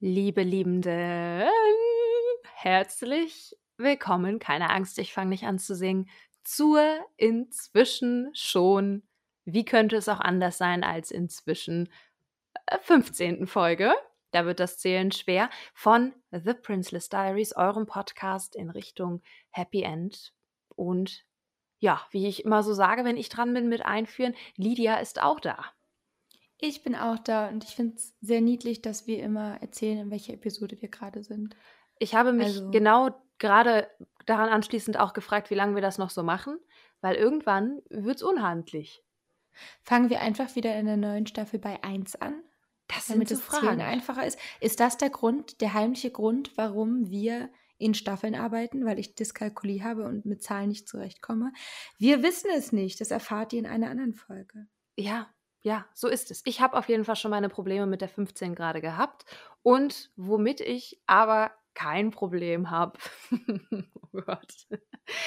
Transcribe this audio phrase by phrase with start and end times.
[0.00, 1.48] Liebe Liebende,
[2.54, 4.38] herzlich willkommen.
[4.38, 6.08] Keine Angst, ich fange nicht an zu singen.
[6.44, 9.02] Zur inzwischen schon,
[9.44, 11.88] wie könnte es auch anders sein als inzwischen
[12.82, 13.42] 15.
[13.42, 13.92] Äh, Folge.
[14.30, 19.20] Da wird das Zählen schwer von The Princeless Diaries, eurem Podcast in Richtung
[19.50, 20.32] Happy End.
[20.76, 21.24] Und
[21.80, 25.40] ja, wie ich immer so sage, wenn ich dran bin mit Einführen, Lydia ist auch
[25.40, 25.72] da.
[26.60, 30.10] Ich bin auch da und ich finde es sehr niedlich, dass wir immer erzählen, in
[30.10, 31.56] welcher Episode wir gerade sind.
[31.98, 33.88] Ich habe mich also, genau gerade
[34.26, 36.58] daran anschließend auch gefragt, wie lange wir das noch so machen,
[37.00, 39.02] weil irgendwann wird es unhandlich.
[39.82, 42.42] Fangen wir einfach wieder in der neuen Staffel bei 1 an?
[42.88, 44.38] Das damit das Fragen einfacher ist.
[44.60, 49.84] Ist das der Grund, der heimliche Grund, warum wir in Staffeln arbeiten, weil ich Dyskalkulie
[49.84, 51.52] habe und mit Zahlen nicht zurechtkomme?
[51.98, 53.00] Wir wissen es nicht.
[53.00, 54.66] Das erfahrt ihr in einer anderen Folge.
[54.96, 55.28] Ja,
[55.62, 56.42] ja, so ist es.
[56.44, 59.24] Ich habe auf jeden Fall schon meine Probleme mit der 15 gerade gehabt.
[59.62, 62.98] Und womit ich aber kein Problem habe,
[64.12, 64.66] oh Gott,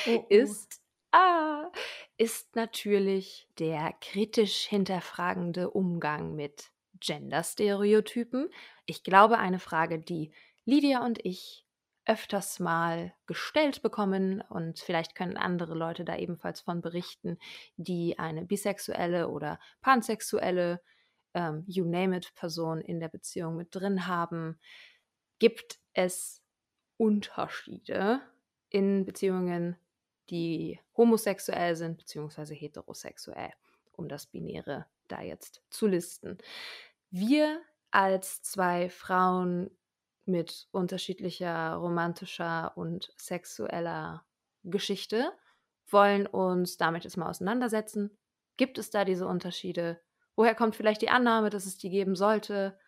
[0.08, 0.26] oh, oh.
[0.30, 1.70] ist, ah,
[2.18, 8.50] ist natürlich der kritisch hinterfragende Umgang mit Gender-Stereotypen.
[8.86, 10.32] Ich glaube, eine Frage, die
[10.66, 11.66] Lydia und ich
[12.06, 17.38] öfters mal gestellt bekommen und vielleicht können andere Leute da ebenfalls von berichten,
[17.78, 20.82] die eine bisexuelle oder pansexuelle,
[21.34, 24.60] ähm, you name it, Person in der Beziehung mit drin haben.
[25.40, 26.42] Gibt es
[26.98, 28.22] Unterschiede
[28.70, 29.78] in Beziehungen,
[30.30, 33.52] die homosexuell sind, beziehungsweise heterosexuell,
[33.92, 36.38] um das Binäre da jetzt zu listen.
[37.10, 39.70] Wir als zwei Frauen
[40.32, 44.26] mit unterschiedlicher romantischer und sexueller
[44.64, 45.32] Geschichte,
[45.90, 48.18] wollen uns damit jetzt mal auseinandersetzen.
[48.58, 50.02] Gibt es da diese Unterschiede?
[50.36, 52.80] Woher kommt vielleicht die Annahme, dass es die geben sollte?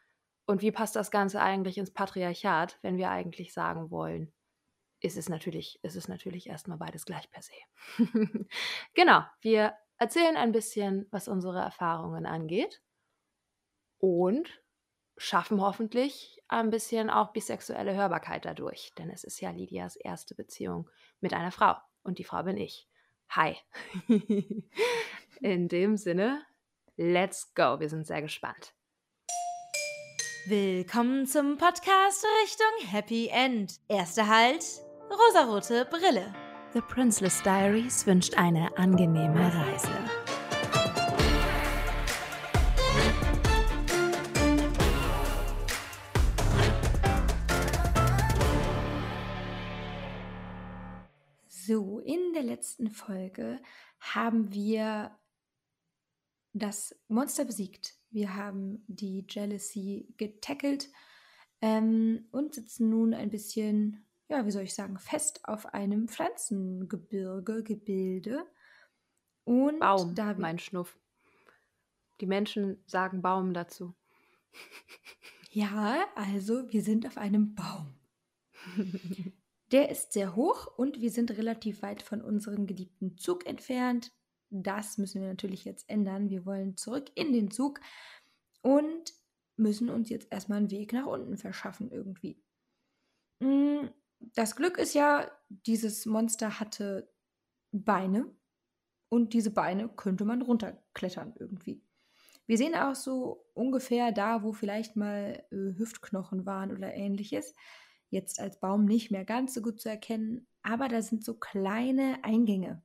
[0.45, 4.33] Und wie passt das Ganze eigentlich ins Patriarchat, wenn wir eigentlich sagen wollen,
[4.99, 7.53] ist es natürlich, ist es natürlich erstmal beides gleich per se.
[8.94, 12.81] genau, wir erzählen ein bisschen, was unsere Erfahrungen angeht
[13.99, 14.62] und
[15.17, 18.93] schaffen hoffentlich ein bisschen auch bisexuelle Hörbarkeit dadurch.
[18.97, 21.75] Denn es ist ja Lydias erste Beziehung mit einer Frau.
[22.03, 22.87] Und die Frau bin ich.
[23.29, 23.55] Hi.
[25.41, 26.43] In dem Sinne,
[26.97, 27.79] let's go.
[27.79, 28.73] Wir sind sehr gespannt.
[30.45, 33.80] Willkommen zum Podcast Richtung Happy End.
[33.87, 34.65] Erster Halt,
[35.09, 36.33] rosarote Brille.
[36.73, 39.87] The Princeless Diaries wünscht eine angenehme Reise.
[52.43, 53.61] Der letzten Folge
[53.99, 55.17] haben wir
[56.54, 57.95] das Monster besiegt.
[58.09, 60.89] Wir haben die Jealousy getackelt
[61.61, 67.64] ähm, und sitzen nun ein bisschen, ja, wie soll ich sagen, fest auf einem Pflanzengebirge,
[67.64, 68.45] Gebilde.
[69.45, 70.99] Und Baum, da mein Schnuff.
[72.21, 73.95] Die Menschen sagen Baum dazu.
[75.49, 77.93] Ja, also wir sind auf einem Baum.
[79.73, 84.11] Der ist sehr hoch und wir sind relativ weit von unserem geliebten Zug entfernt.
[84.52, 86.30] Das müssen wir natürlich jetzt ändern.
[86.30, 87.80] Wir wollen zurück in den Zug
[88.61, 89.14] und
[89.58, 92.39] müssen uns jetzt erstmal einen Weg nach unten verschaffen irgendwie.
[93.39, 93.88] Mm,
[94.20, 97.11] das Glück ist ja, dieses Monster hatte
[97.72, 98.32] Beine
[99.10, 101.84] und diese Beine könnte man runterklettern irgendwie.
[102.45, 107.55] Wir sehen auch so ungefähr da, wo vielleicht mal äh, Hüftknochen waren oder ähnliches
[108.13, 112.23] jetzt als Baum nicht mehr ganz so gut zu erkennen, aber da sind so kleine
[112.23, 112.81] Eingänge.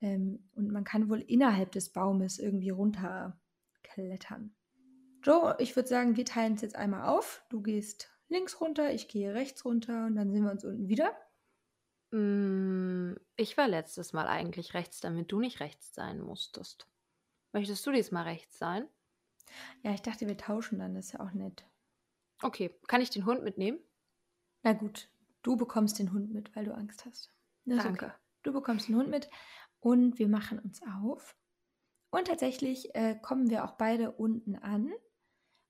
[0.00, 4.54] Ähm, und man kann wohl innerhalb des Baumes irgendwie runterklettern.
[5.22, 7.44] Joe, ich würde sagen, wir teilen es jetzt einmal auf.
[7.50, 11.12] Du gehst links runter, ich gehe rechts runter und dann sehen wir uns unten wieder.
[12.12, 16.88] Mm, ich war letztes Mal eigentlich rechts, damit du nicht rechts sein musstest.
[17.52, 18.86] Möchtest du diesmal rechts sein?
[19.82, 21.64] Ja, ich dachte, wir tauschen dann, das ist ja auch nett.
[22.42, 23.78] Okay, kann ich den Hund mitnehmen?
[24.62, 25.08] Na gut,
[25.42, 27.32] du bekommst den Hund mit, weil du Angst hast.
[27.64, 28.06] Das Danke.
[28.06, 28.14] Okay.
[28.42, 29.28] Du bekommst den Hund mit
[29.80, 31.36] und wir machen uns auf.
[32.10, 34.92] Und tatsächlich äh, kommen wir auch beide unten an,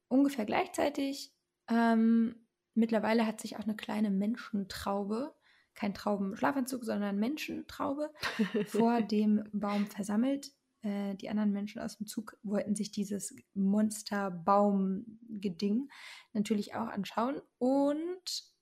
[0.09, 1.33] ungefähr gleichzeitig.
[1.69, 2.37] Ähm,
[2.75, 5.35] mittlerweile hat sich auch eine kleine Menschentraube,
[5.75, 8.13] kein Traubenschlafanzug, sondern Menschentraube,
[8.67, 10.53] vor dem Baum versammelt.
[10.83, 15.91] Äh, die anderen Menschen aus dem Zug wollten sich dieses Monsterbaum-Geding
[16.33, 17.43] natürlich auch anschauen.
[17.59, 18.56] Und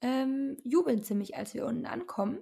[0.00, 2.38] ähm, jubeln ziemlich, als wir unten ankommen.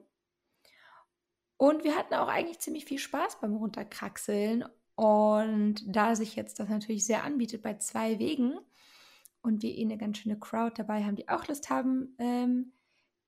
[1.56, 4.64] Und wir hatten auch eigentlich ziemlich viel Spaß beim Runterkraxeln.
[4.94, 8.58] Und da sich jetzt das natürlich sehr anbietet bei zwei Wegen
[9.43, 12.73] und wir eh eine ganz schöne Crowd dabei haben, die auch Lust haben, ähm,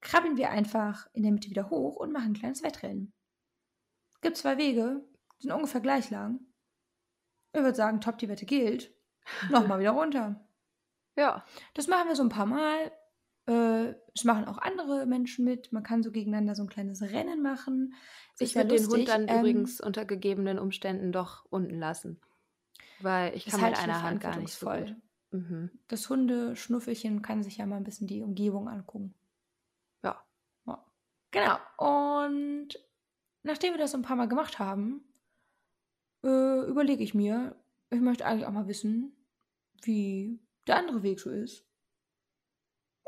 [0.00, 3.12] krabbeln wir einfach in der Mitte wieder hoch und machen ein kleines Wettrennen.
[4.14, 5.04] Es gibt zwei Wege,
[5.38, 6.40] die sind ungefähr gleich lang.
[7.52, 8.92] Ich würde sagen, top, die Wette gilt.
[9.50, 10.44] Nochmal wieder runter.
[11.16, 11.44] Ja.
[11.74, 12.92] Das machen wir so ein paar Mal.
[13.48, 15.72] Äh, es machen auch andere Menschen mit.
[15.72, 17.94] Man kann so gegeneinander so ein kleines Rennen machen.
[18.38, 22.20] Ich würde den Hund dann ähm, übrigens unter gegebenen Umständen doch unten lassen.
[23.00, 24.94] Weil ich kann mit einer Hand gar nicht so gut.
[25.30, 25.70] Mhm.
[25.88, 29.14] Das Hundeschnuffelchen kann sich ja mal ein bisschen die Umgebung angucken.
[30.02, 30.22] Ja.
[30.66, 30.84] ja.
[31.30, 31.58] Genau.
[31.78, 32.68] Und
[33.42, 35.04] nachdem wir das ein paar Mal gemacht haben,
[36.22, 37.56] äh, überlege ich mir,
[37.90, 39.16] ich möchte eigentlich auch mal wissen,
[39.82, 41.67] wie der andere Weg so ist.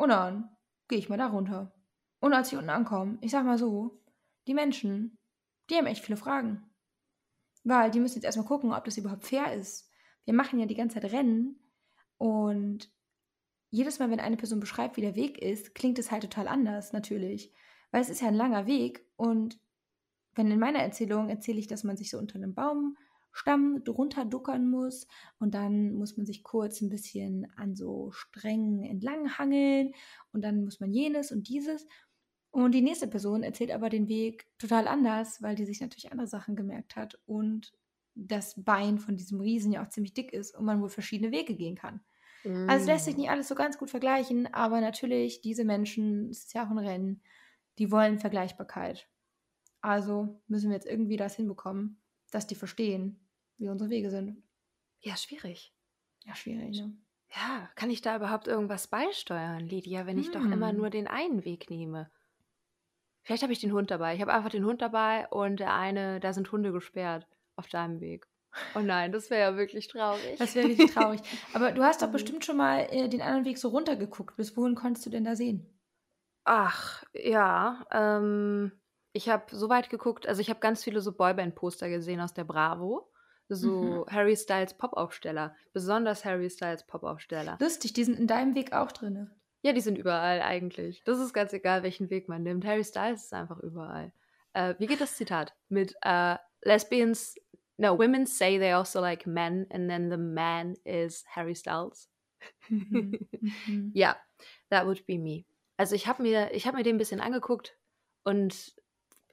[0.01, 0.49] Und dann
[0.89, 1.75] gehe ich mal da runter.
[2.21, 4.03] Und als ich unten ankomme, ich sag mal so,
[4.47, 5.19] die Menschen,
[5.69, 6.71] die haben echt viele Fragen.
[7.65, 9.91] Weil die müssen jetzt erstmal gucken, ob das überhaupt fair ist.
[10.25, 11.61] Wir machen ja die ganze Zeit Rennen
[12.17, 12.91] und
[13.69, 16.95] jedes Mal, wenn eine Person beschreibt, wie der Weg ist, klingt es halt total anders,
[16.95, 17.53] natürlich.
[17.91, 19.61] Weil es ist ja ein langer Weg und
[20.35, 22.55] wenn in meiner Erzählung erzähle ich, dass man sich so unter einem
[23.31, 25.07] Baumstamm drunter duckern muss
[25.39, 29.93] und dann muss man sich kurz ein bisschen an so Strängen entlang hangeln
[30.33, 31.87] und dann muss man jenes und dieses.
[32.51, 36.27] Und die nächste Person erzählt aber den Weg total anders, weil die sich natürlich andere
[36.27, 37.73] Sachen gemerkt hat und
[38.17, 41.55] das Bein von diesem Riesen ja auch ziemlich dick ist und man wohl verschiedene Wege
[41.55, 42.01] gehen kann.
[42.43, 42.69] Mm.
[42.69, 43.21] Also es lässt sich mm.
[43.21, 46.79] nicht alles so ganz gut vergleichen, aber natürlich, diese Menschen, es ist ja auch ein
[46.79, 47.23] Rennen,
[47.79, 49.09] die wollen Vergleichbarkeit.
[49.81, 52.00] Also müssen wir jetzt irgendwie das hinbekommen,
[52.31, 53.19] dass die verstehen,
[53.59, 54.43] wie unsere Wege sind.
[55.01, 55.75] Ja, schwierig.
[56.25, 56.97] Ja, schwierig, ne?
[57.35, 60.33] Ja, kann ich da überhaupt irgendwas beisteuern, Lydia, wenn ich hm.
[60.33, 60.77] doch immer hm.
[60.77, 62.11] nur den einen Weg nehme?
[63.23, 64.15] Vielleicht habe ich den Hund dabei.
[64.15, 68.01] Ich habe einfach den Hund dabei und der eine, da sind Hunde gesperrt auf deinem
[68.01, 68.27] Weg.
[68.75, 70.39] Oh nein, das wäre ja wirklich traurig.
[70.39, 71.21] Das wäre wirklich traurig.
[71.53, 74.37] Aber du hast doch bestimmt schon mal äh, den anderen Weg so runtergeguckt.
[74.37, 75.67] Bis wohin konntest du denn da sehen?
[76.45, 77.87] Ach, ja.
[77.93, 78.73] Ähm,
[79.13, 82.45] ich habe so weit geguckt, also ich habe ganz viele so Boyband-Poster gesehen aus der
[82.45, 83.11] Bravo.
[83.49, 84.07] So mhm.
[84.09, 85.57] Harry Styles Pop-Aufsteller.
[85.73, 87.59] Besonders Harry Styles Pop-Aufsteller.
[87.61, 89.29] Lustig, die sind in deinem Weg auch drin.
[89.63, 91.03] Ja, die sind überall eigentlich.
[91.05, 92.65] Das ist ganz egal, welchen Weg man nimmt.
[92.65, 94.13] Harry Styles ist einfach überall.
[94.53, 95.55] Äh, wie geht das Zitat?
[95.69, 97.35] Mit äh, Lesbians,
[97.77, 102.09] no, women say they also like men and then the man is Harry Styles.
[102.69, 103.19] Mhm.
[103.67, 103.91] Mhm.
[103.95, 104.17] ja,
[104.71, 105.45] that would be me.
[105.77, 107.77] Also ich habe mir, hab mir den ein bisschen angeguckt
[108.23, 108.75] und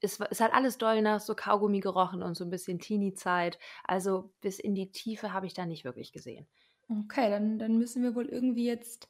[0.01, 3.59] es, es hat alles doll nach so Kaugummi gerochen und so ein bisschen Teenie-Zeit.
[3.83, 6.47] Also bis in die Tiefe habe ich da nicht wirklich gesehen.
[6.89, 9.09] Okay, dann, dann müssen wir wohl irgendwie jetzt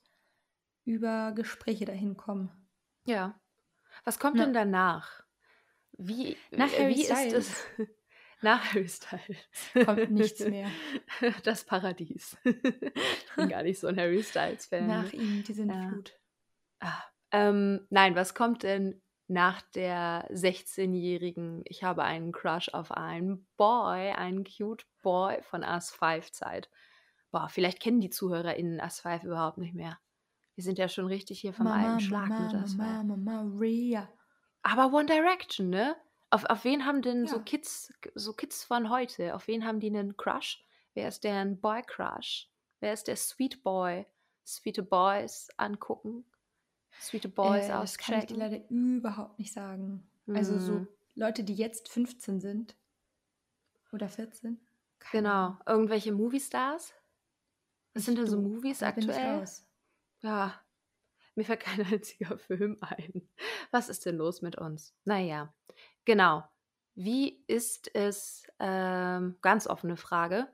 [0.85, 2.49] über Gespräche dahin kommen.
[3.05, 3.39] Ja.
[4.03, 4.45] Was kommt Na.
[4.45, 5.23] denn danach?
[5.97, 7.33] Wie, nach Harry wie Styles.
[7.33, 7.87] ist es?
[8.41, 9.85] Nach Harry Styles.
[9.85, 10.69] Kommt nichts mehr.
[11.43, 12.37] Das Paradies.
[12.43, 14.85] Ich bin gar nicht so ein Harry Styles-Fan.
[14.85, 15.89] Nach ihm, die sind ja.
[15.89, 16.19] Flut.
[16.79, 23.45] Ah, ähm, nein, was kommt denn nach der 16-jährigen, ich habe einen Crush auf einen
[23.57, 26.69] Boy, einen cute Boy von Us 5 Zeit.
[27.31, 29.99] Boah, vielleicht kennen die ZuhörerInnen Us 5 überhaupt nicht mehr.
[30.55, 32.77] Wir sind ja schon richtig hier vom Mama, alten Schlag Mama, mit Us 5.
[32.77, 34.09] Mama, Maria.
[34.63, 35.95] Aber One Direction, ne?
[36.29, 37.27] Auf, auf wen haben denn ja.
[37.27, 40.63] so Kids, so Kids von heute, auf wen haben die einen Crush?
[40.93, 42.49] Wer ist deren Boy Crush?
[42.79, 44.05] Wer ist der Sweet Boy?
[44.45, 46.25] Sweete Boys angucken?
[46.99, 47.81] Sweet Boys äh?
[47.81, 50.07] Das kann ich dir leider überhaupt nicht sagen.
[50.25, 50.35] Mhm.
[50.35, 50.87] Also so hm.
[51.15, 52.75] Leute, die jetzt 15 sind
[53.91, 54.59] oder 14.
[54.99, 55.57] Keine genau.
[55.65, 56.93] Irgendwelche Movie-Stars?
[57.93, 59.45] Was ich sind denn so Movies aktuell?
[60.21, 60.59] Ja,
[61.35, 63.29] mir fällt kein einziger Film ein.
[63.71, 64.93] Was ist denn los mit uns?
[65.05, 65.53] Naja,
[66.05, 66.43] genau.
[66.95, 70.47] Wie ist es, ähm, ganz offene Frage,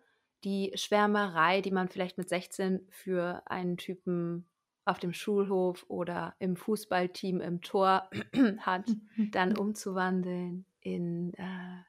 [0.43, 4.49] die Schwärmerei, die man vielleicht mit 16 für einen Typen
[4.85, 8.09] auf dem Schulhof oder im Fußballteam im Tor
[8.59, 8.85] hat,
[9.31, 11.83] dann umzuwandeln in, äh,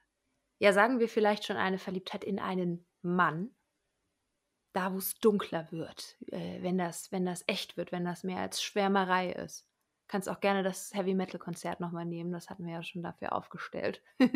[0.59, 3.53] ja, sagen wir vielleicht schon eine Verliebtheit in einen Mann,
[4.73, 8.39] da wo es dunkler wird, äh, wenn, das, wenn das echt wird, wenn das mehr
[8.39, 9.67] als Schwärmerei ist.
[10.07, 13.33] Kannst auch gerne das Heavy Metal Konzert nochmal nehmen, das hatten wir ja schon dafür
[13.33, 14.01] aufgestellt.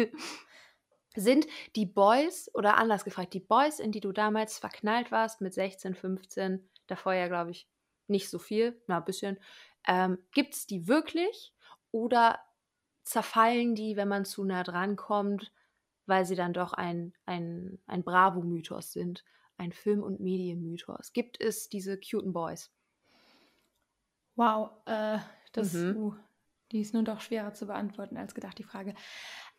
[1.16, 5.54] Sind die Boys, oder anders gefragt, die Boys, in die du damals verknallt warst mit
[5.54, 7.68] 16, 15, davor ja, glaube ich,
[8.10, 9.38] nicht so viel, na, ein bisschen.
[9.88, 11.54] Ähm, Gibt es die wirklich
[11.92, 12.40] oder
[13.04, 15.52] zerfallen die, wenn man zu nah dran kommt,
[16.06, 19.24] weil sie dann doch ein, ein, ein Bravo-Mythos sind,
[19.58, 21.14] ein Film- und Medienmythos?
[21.14, 22.72] Gibt es diese cuten Boys?
[24.36, 25.20] Wow, äh,
[25.52, 25.96] das, mhm.
[25.98, 26.16] uh,
[26.72, 28.94] die ist nun doch schwerer zu beantworten als gedacht, die Frage.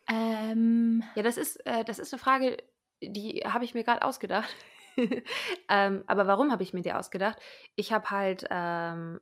[0.07, 2.57] Ähm, ja, das ist, äh, das ist eine Frage,
[3.01, 4.53] die habe ich mir gerade ausgedacht.
[5.69, 7.39] ähm, aber warum habe ich mir die ausgedacht?
[7.75, 9.19] Ich habe halt ähm,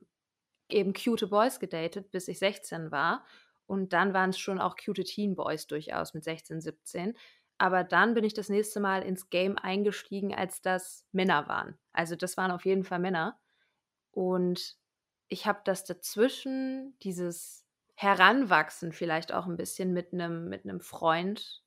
[0.68, 3.24] eben cute Boys gedatet, bis ich 16 war.
[3.66, 7.16] Und dann waren es schon auch cute Teen Boys durchaus mit 16, 17.
[7.58, 11.78] Aber dann bin ich das nächste Mal ins Game eingestiegen, als das Männer waren.
[11.92, 13.38] Also das waren auf jeden Fall Männer.
[14.12, 14.76] Und
[15.28, 21.62] ich habe das dazwischen, dieses Heranwachsen vielleicht auch ein bisschen mit einem mit Freund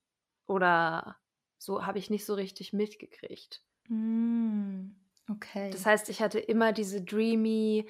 [0.48, 1.18] oder
[1.58, 3.64] so, habe ich nicht so richtig mitgekriegt.
[3.90, 4.92] Mm,
[5.30, 5.70] okay.
[5.72, 7.88] Das heißt, ich hatte immer diese dreamy,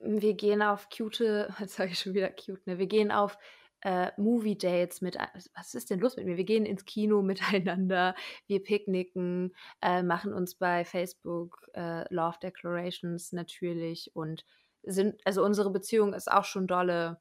[0.00, 1.20] wir gehen auf cute,
[1.60, 2.78] jetzt sage ich schon wieder cute, ne?
[2.78, 3.38] Wir gehen auf
[3.82, 5.16] äh, Movie-Dates mit,
[5.54, 6.36] was ist denn los mit mir?
[6.36, 8.14] Wir gehen ins Kino miteinander,
[8.46, 14.44] wir picknicken, äh, machen uns bei Facebook äh, Love Declarations natürlich und
[14.82, 17.20] sind, also unsere Beziehung ist auch schon dolle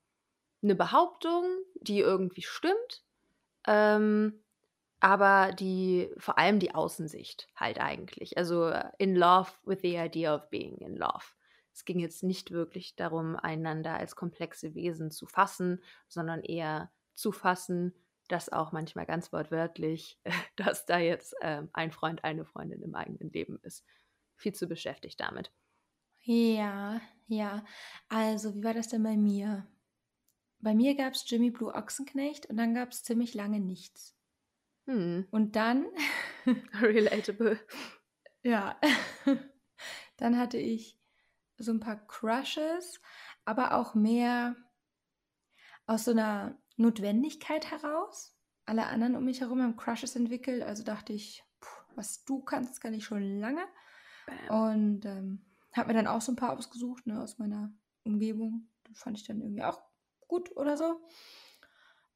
[0.63, 1.45] eine Behauptung,
[1.81, 3.03] die irgendwie stimmt,
[3.67, 4.43] ähm,
[4.99, 8.37] aber die, vor allem die Außensicht halt eigentlich.
[8.37, 11.25] Also äh, in love with the idea of being in love.
[11.71, 17.31] Es ging jetzt nicht wirklich darum, einander als komplexe Wesen zu fassen, sondern eher zu
[17.31, 17.93] fassen,
[18.27, 20.19] dass auch manchmal ganz wortwörtlich,
[20.55, 23.85] dass da jetzt äh, ein Freund, eine Freundin im eigenen Leben ist.
[24.35, 25.51] Viel zu beschäftigt damit.
[26.23, 27.63] Ja, ja.
[28.09, 29.67] Also, wie war das denn bei mir?
[30.59, 34.16] Bei mir gab es Jimmy Blue Ochsenknecht und dann gab es ziemlich lange nichts.
[34.87, 35.27] Hm.
[35.31, 35.85] Und dann.
[36.81, 37.59] Relatable.
[38.41, 38.79] Ja.
[40.17, 40.99] dann hatte ich
[41.57, 43.01] so ein paar Crushes,
[43.45, 44.55] aber auch mehr
[45.85, 48.35] aus so einer Notwendigkeit heraus.
[48.65, 52.81] Alle anderen um mich herum haben Crushes entwickelt, also dachte ich, puh, was du kannst,
[52.81, 53.65] kann ich schon lange.
[54.25, 54.71] Bam.
[54.71, 58.69] Und ähm, habe mir dann auch so ein paar ausgesucht ne, aus meiner Umgebung.
[58.83, 59.81] Das fand ich dann irgendwie auch
[60.27, 61.01] gut oder so.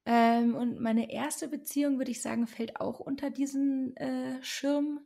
[0.06, 5.00] Ähm, und meine erste Beziehung, würde ich sagen, fällt auch unter diesen äh, Schirm,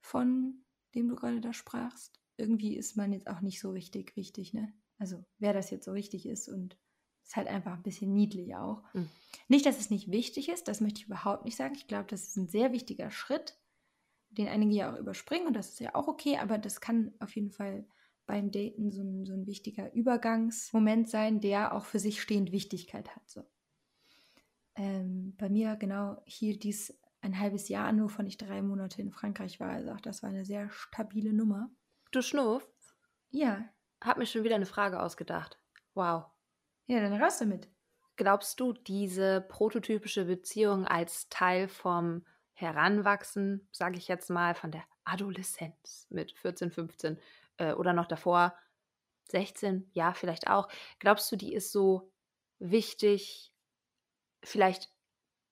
[0.00, 4.52] von dem du gerade da sprachst irgendwie ist man jetzt auch nicht so richtig wichtig,
[4.52, 4.72] ne?
[4.98, 6.76] Also wer das jetzt so richtig ist und
[7.22, 8.82] ist halt einfach ein bisschen niedlich auch.
[8.92, 9.08] Mhm.
[9.48, 11.74] Nicht, dass es nicht wichtig ist, das möchte ich überhaupt nicht sagen.
[11.74, 13.58] Ich glaube, das ist ein sehr wichtiger Schritt,
[14.30, 17.34] den einige ja auch überspringen und das ist ja auch okay, aber das kann auf
[17.34, 17.86] jeden Fall
[18.26, 23.14] beim Daten so ein, so ein wichtiger Übergangsmoment sein, der auch für sich stehend Wichtigkeit
[23.14, 23.28] hat.
[23.28, 23.42] So.
[24.76, 29.10] Ähm, bei mir genau hielt dies ein halbes Jahr an, wovon ich drei Monate in
[29.10, 29.70] Frankreich war.
[29.70, 31.70] Also auch das war eine sehr stabile Nummer.
[32.10, 32.68] Du Schnuff?
[33.30, 33.64] Ja.
[34.02, 35.58] Hab mir schon wieder eine Frage ausgedacht.
[35.94, 36.26] Wow.
[36.86, 37.70] Ja, dann raus damit.
[38.16, 44.84] Glaubst du, diese prototypische Beziehung als Teil vom Heranwachsen, sage ich jetzt mal, von der
[45.04, 47.18] Adoleszenz mit 14, 15
[47.56, 48.54] äh, oder noch davor
[49.30, 50.68] 16, ja, vielleicht auch.
[50.98, 52.12] Glaubst du, die ist so
[52.58, 53.53] wichtig,
[54.44, 54.90] vielleicht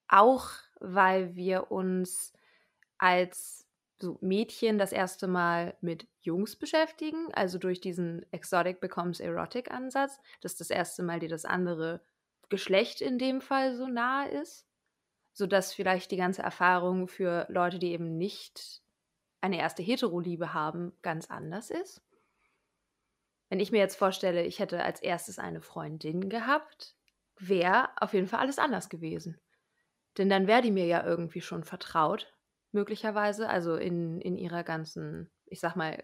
[0.09, 2.33] auch, weil wir uns
[2.99, 3.67] als
[4.01, 10.21] so Mädchen das erste Mal mit Jungs beschäftigen, also durch diesen Exotic becomes Erotic Ansatz,
[10.41, 12.01] dass das erste Mal dir das andere
[12.49, 14.67] Geschlecht in dem Fall so nahe ist,
[15.33, 18.83] sodass vielleicht die ganze Erfahrung für Leute, die eben nicht
[19.41, 22.03] eine erste Heteroliebe haben, ganz anders ist.
[23.49, 26.97] Wenn ich mir jetzt vorstelle, ich hätte als erstes eine Freundin gehabt,
[27.39, 29.41] wäre auf jeden Fall alles anders gewesen.
[30.19, 32.33] Denn dann wäre die mir ja irgendwie schon vertraut
[32.73, 36.03] möglicherweise, also in, in ihrer ganzen, ich sag mal,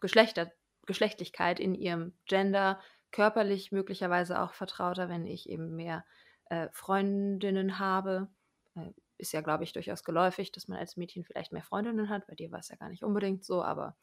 [0.00, 0.50] Geschlechter,
[0.86, 2.80] Geschlechtlichkeit, in ihrem Gender,
[3.12, 6.04] körperlich möglicherweise auch vertrauter, wenn ich eben mehr
[6.50, 8.28] äh, Freundinnen habe.
[8.74, 12.26] Äh, ist ja, glaube ich, durchaus geläufig, dass man als Mädchen vielleicht mehr Freundinnen hat.
[12.26, 13.96] Bei dir war es ja gar nicht unbedingt so, aber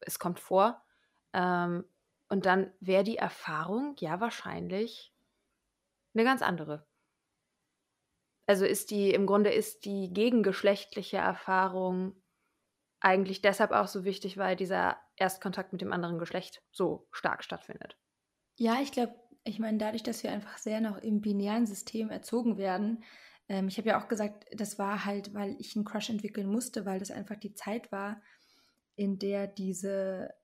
[0.00, 0.82] es kommt vor.
[1.32, 1.84] Ähm,
[2.28, 5.12] und dann wäre die Erfahrung ja wahrscheinlich
[6.14, 6.86] eine ganz andere.
[8.46, 12.20] Also ist die, im Grunde ist die gegengeschlechtliche Erfahrung
[13.00, 17.96] eigentlich deshalb auch so wichtig, weil dieser Erstkontakt mit dem anderen Geschlecht so stark stattfindet.
[18.56, 19.14] Ja, ich glaube,
[19.44, 23.04] ich meine, dadurch, dass wir einfach sehr noch im binären System erzogen werden,
[23.48, 26.86] ähm, ich habe ja auch gesagt, das war halt, weil ich einen Crush entwickeln musste,
[26.86, 28.22] weil das einfach die Zeit war,
[28.96, 30.34] in der diese,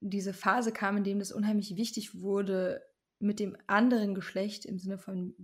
[0.00, 2.82] diese Phase kam, in dem das unheimlich wichtig wurde,
[3.20, 5.34] mit dem anderen Geschlecht im Sinne von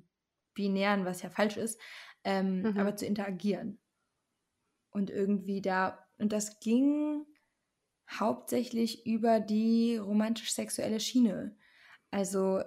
[0.55, 1.81] binären, was ja falsch ist,
[2.25, 2.79] ähm, mhm.
[2.79, 3.79] aber zu interagieren.
[4.91, 7.27] Und irgendwie da, und das ging
[8.11, 11.57] hauptsächlich über die romantisch-sexuelle Schiene.
[12.11, 12.63] Also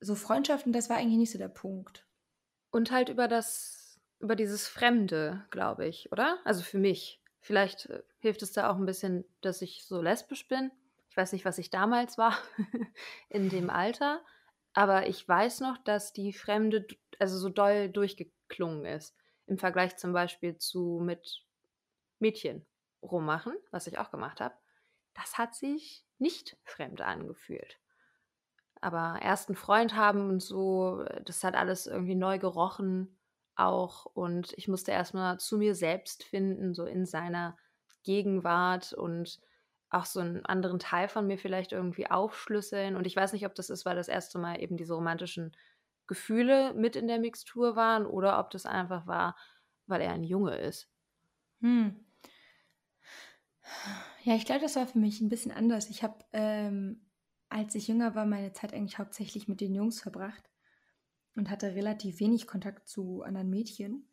[0.00, 2.06] so Freundschaften, das war eigentlich nicht so der Punkt.
[2.70, 6.38] Und halt über das, über dieses Fremde, glaube ich, oder?
[6.44, 7.22] Also für mich.
[7.40, 10.70] Vielleicht äh, hilft es da auch ein bisschen, dass ich so lesbisch bin.
[11.08, 12.36] Ich weiß nicht, was ich damals war
[13.28, 14.24] in dem Alter.
[14.74, 16.86] Aber ich weiß noch, dass die Fremde
[17.18, 19.16] also so doll durchgeklungen ist.
[19.46, 21.44] Im Vergleich zum Beispiel zu mit
[22.18, 22.66] Mädchen.
[23.02, 24.54] rummachen, was ich auch gemacht habe,
[25.14, 27.78] das hat sich nicht fremd angefühlt.
[28.80, 33.16] Aber ersten Freund haben und so, das hat alles irgendwie neu gerochen
[33.56, 34.06] auch.
[34.06, 37.56] Und ich musste erstmal zu mir selbst finden, so in seiner
[38.02, 39.40] Gegenwart und
[39.94, 42.96] auch so einen anderen Teil von mir vielleicht irgendwie aufschlüsseln.
[42.96, 45.56] Und ich weiß nicht, ob das ist, weil das erste Mal eben diese romantischen
[46.06, 49.36] Gefühle mit in der Mixtur waren oder ob das einfach war,
[49.86, 50.90] weil er ein Junge ist.
[51.60, 52.04] Hm.
[54.22, 55.88] Ja, ich glaube, das war für mich ein bisschen anders.
[55.88, 57.06] Ich habe, ähm,
[57.48, 60.50] als ich jünger war, meine Zeit eigentlich hauptsächlich mit den Jungs verbracht
[61.36, 64.08] und hatte relativ wenig Kontakt zu anderen Mädchen.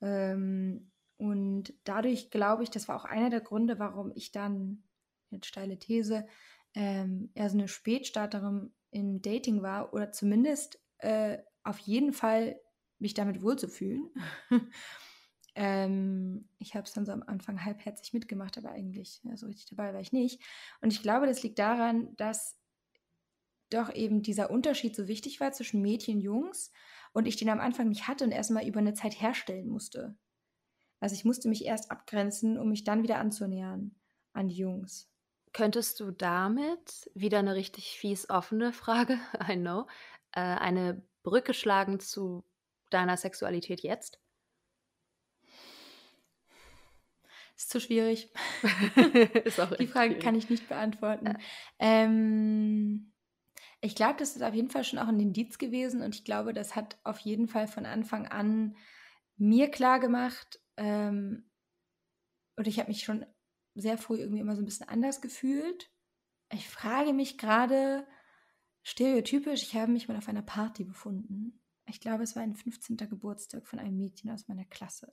[0.00, 4.82] Ähm, und dadurch glaube ich, das war auch einer der Gründe, warum ich dann,
[5.34, 6.26] jetzt steile These,
[6.74, 12.60] ähm, eher so eine Spätstarterin im Dating war oder zumindest äh, auf jeden Fall
[12.98, 14.10] mich damit wohlzufühlen.
[15.54, 19.66] ähm, ich habe es dann so am Anfang halbherzig mitgemacht, aber eigentlich ja, so richtig
[19.66, 20.40] dabei war ich nicht.
[20.80, 22.58] Und ich glaube, das liegt daran, dass
[23.70, 26.70] doch eben dieser Unterschied so wichtig war zwischen Mädchen und Jungs
[27.12, 30.16] und ich den am Anfang nicht hatte und erstmal über eine Zeit herstellen musste.
[31.00, 33.94] Also ich musste mich erst abgrenzen, um mich dann wieder anzunähern
[34.32, 35.13] an die Jungs.
[35.54, 39.18] Könntest du damit, wieder eine richtig fies offene Frage,
[39.48, 39.86] I know,
[40.32, 42.44] äh, eine Brücke schlagen zu
[42.90, 44.18] deiner Sexualität jetzt?
[47.56, 48.32] Ist zu schwierig.
[49.44, 50.20] ist Die Frage schwierig.
[50.20, 51.26] kann ich nicht beantworten.
[51.26, 51.36] Ja.
[51.78, 53.12] Ähm,
[53.80, 56.52] ich glaube, das ist auf jeden Fall schon auch ein Indiz gewesen und ich glaube,
[56.52, 58.76] das hat auf jeden Fall von Anfang an
[59.36, 61.48] mir klar gemacht, ähm,
[62.56, 63.26] und ich habe mich schon
[63.74, 65.90] sehr früh irgendwie immer so ein bisschen anders gefühlt.
[66.52, 68.06] Ich frage mich gerade,
[68.82, 71.60] stereotypisch, ich habe mich mal auf einer Party befunden.
[71.86, 72.96] Ich glaube, es war ein 15.
[72.96, 75.12] Geburtstag von einem Mädchen aus meiner Klasse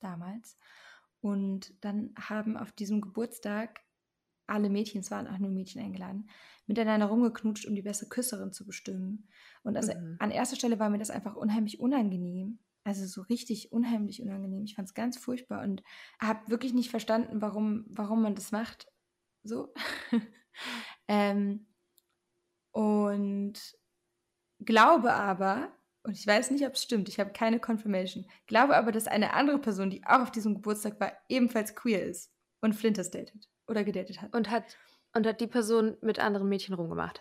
[0.00, 0.56] damals.
[1.20, 3.80] Und dann haben auf diesem Geburtstag
[4.46, 6.28] alle Mädchen, es waren auch nur Mädchen eingeladen,
[6.66, 9.28] miteinander rumgeknutscht, um die beste Küsserin zu bestimmen.
[9.62, 10.16] Und also mhm.
[10.18, 12.58] an erster Stelle war mir das einfach unheimlich unangenehm.
[12.84, 14.64] Also so richtig unheimlich unangenehm.
[14.64, 15.82] Ich fand es ganz furchtbar und
[16.20, 18.86] habe wirklich nicht verstanden, warum, warum man das macht.
[19.42, 19.72] So.
[21.08, 21.66] ähm,
[22.72, 23.54] und
[24.60, 28.92] glaube aber, und ich weiß nicht, ob es stimmt, ich habe keine Confirmation, glaube aber,
[28.92, 33.10] dass eine andere Person, die auch auf diesem Geburtstag war, ebenfalls queer ist und Flinters
[33.10, 34.34] datet oder gedatet hat.
[34.34, 34.78] Und hat,
[35.14, 37.20] und hat die Person mit anderen Mädchen rumgemacht.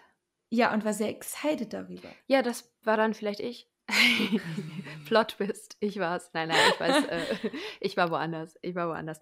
[0.52, 2.10] Ja, und war sehr excited darüber.
[2.28, 3.70] Ja, das war dann vielleicht ich.
[5.06, 6.30] Plot Twist, ich war's.
[6.34, 7.50] Nein, nein, ich weiß, äh,
[7.80, 8.58] ich war woanders.
[8.62, 9.20] Ich war woanders.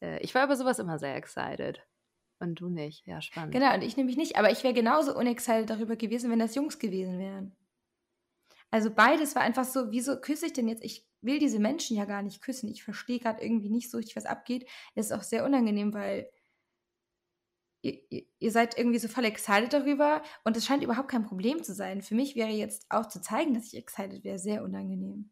[0.00, 1.80] Äh, ich war über sowas immer sehr excited.
[2.38, 3.06] Und du nicht.
[3.06, 3.52] Ja, spannend.
[3.52, 4.36] Genau, und ich nämlich nicht.
[4.36, 7.56] Aber ich wäre genauso unexcited darüber gewesen, wenn das Jungs gewesen wären.
[8.70, 10.84] Also beides war einfach so, wieso küsse ich denn jetzt?
[10.84, 12.68] Ich will diese Menschen ja gar nicht küssen.
[12.68, 14.68] Ich verstehe gerade irgendwie nicht so richtig, was abgeht.
[14.94, 16.28] Es ist auch sehr unangenehm, weil
[17.86, 21.74] ihr, ihr, seid irgendwie so voll excited darüber und es scheint überhaupt kein Problem zu
[21.74, 22.02] sein.
[22.02, 25.30] Für mich wäre jetzt auch zu zeigen, dass ich excited wäre, sehr unangenehm.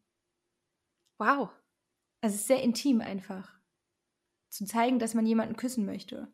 [1.19, 1.51] Wow.
[2.21, 3.53] Also es ist sehr intim einfach.
[4.51, 6.33] Zu zeigen, dass man jemanden küssen möchte.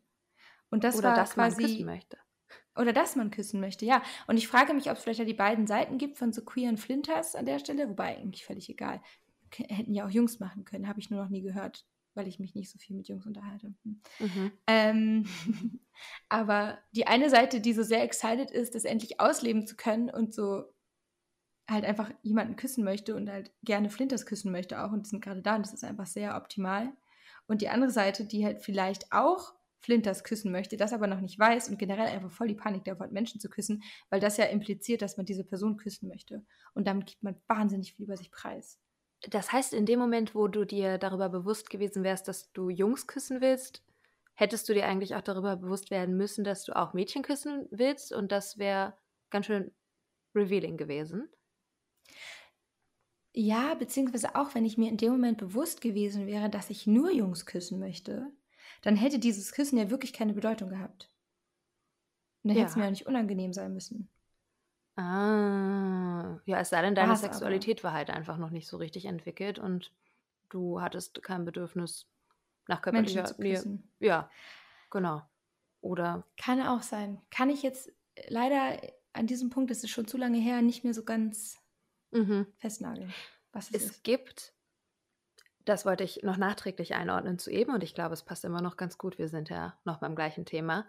[0.69, 2.17] Und das oder war dass quasi, man küssen möchte.
[2.75, 4.01] Oder dass man küssen möchte, ja.
[4.27, 6.77] Und ich frage mich, ob es vielleicht ja die beiden Seiten gibt von so queeren
[6.77, 9.01] Flinters an der Stelle, wobei eigentlich völlig egal.
[9.53, 12.55] Hätten ja auch Jungs machen können, habe ich nur noch nie gehört weil ich mich
[12.55, 13.73] nicht so viel mit Jungs unterhalte.
[13.83, 14.01] Hm.
[14.19, 14.51] Mhm.
[14.67, 15.25] Ähm,
[16.29, 20.33] aber die eine Seite, die so sehr excited ist, das endlich ausleben zu können und
[20.33, 20.65] so
[21.69, 25.23] halt einfach jemanden küssen möchte und halt gerne Flinters küssen möchte auch und die sind
[25.23, 26.91] gerade da und das ist einfach sehr optimal.
[27.47, 31.39] Und die andere Seite, die halt vielleicht auch Flinters küssen möchte, das aber noch nicht
[31.39, 34.45] weiß und generell einfach voll die Panik davor hat, Menschen zu küssen, weil das ja
[34.45, 36.45] impliziert, dass man diese Person küssen möchte.
[36.73, 38.79] Und damit gibt man wahnsinnig viel über sich preis.
[39.29, 43.05] Das heißt, in dem Moment, wo du dir darüber bewusst gewesen wärst, dass du Jungs
[43.07, 43.83] küssen willst,
[44.33, 48.11] hättest du dir eigentlich auch darüber bewusst werden müssen, dass du auch Mädchen küssen willst
[48.11, 48.97] und das wäre
[49.29, 49.71] ganz schön
[50.33, 51.29] revealing gewesen.
[53.33, 57.11] Ja, beziehungsweise auch wenn ich mir in dem Moment bewusst gewesen wäre, dass ich nur
[57.11, 58.31] Jungs küssen möchte,
[58.81, 61.09] dann hätte dieses Küssen ja wirklich keine Bedeutung gehabt.
[62.43, 62.63] Und dann ja.
[62.63, 64.09] hätte es mir ja nicht unangenehm sein müssen.
[64.95, 67.89] Ah, ja, es sei denn, deine War's Sexualität aber.
[67.89, 69.91] war halt einfach noch nicht so richtig entwickelt und
[70.49, 72.07] du hattest kein Bedürfnis
[72.67, 73.79] nach körperlicher Nähe.
[73.99, 74.29] Ja,
[74.89, 75.21] genau.
[75.81, 77.21] Oder kann auch sein.
[77.31, 78.79] Kann ich jetzt äh, leider
[79.13, 81.57] an diesem Punkt, das ist schon zu lange her, nicht mehr so ganz
[82.11, 82.47] mhm.
[82.57, 83.13] festnageln,
[83.51, 84.03] was es, es ist.
[84.03, 84.53] gibt,
[85.65, 88.77] das wollte ich noch nachträglich einordnen zu eben und ich glaube, es passt immer noch
[88.77, 89.17] ganz gut.
[89.17, 90.85] Wir sind ja noch beim gleichen Thema.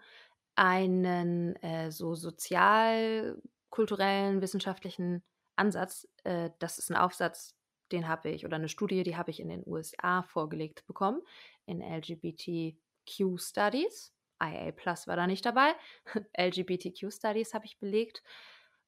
[0.55, 3.41] Einen äh, so sozial
[3.73, 5.23] kulturellen, wissenschaftlichen
[5.55, 6.07] Ansatz.
[6.23, 7.57] Äh, das ist ein Aufsatz,
[7.91, 11.23] den habe ich, oder eine Studie, die habe ich in den USA vorgelegt bekommen,
[11.65, 12.77] in LGBT
[13.09, 14.13] Q-Studies.
[14.41, 15.73] IA Plus war da nicht dabei.
[16.37, 18.21] LGBTQ Studies habe ich belegt.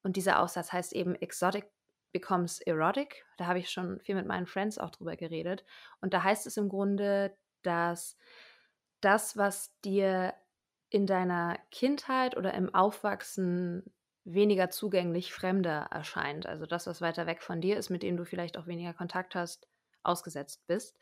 [0.04, 1.68] Und dieser Aussatz heißt eben Exotic
[2.12, 3.26] becomes erotic.
[3.38, 5.66] Da habe ich schon viel mit meinen Friends auch drüber geredet.
[6.00, 8.18] Und da heißt es im Grunde, dass
[9.02, 10.36] das, was dir
[10.92, 13.92] in deiner Kindheit oder im Aufwachsen
[14.26, 18.26] weniger zugänglich fremder erscheint, also das, was weiter weg von dir ist, mit dem du
[18.26, 19.68] vielleicht auch weniger Kontakt hast,
[20.04, 21.00] ausgesetzt bist,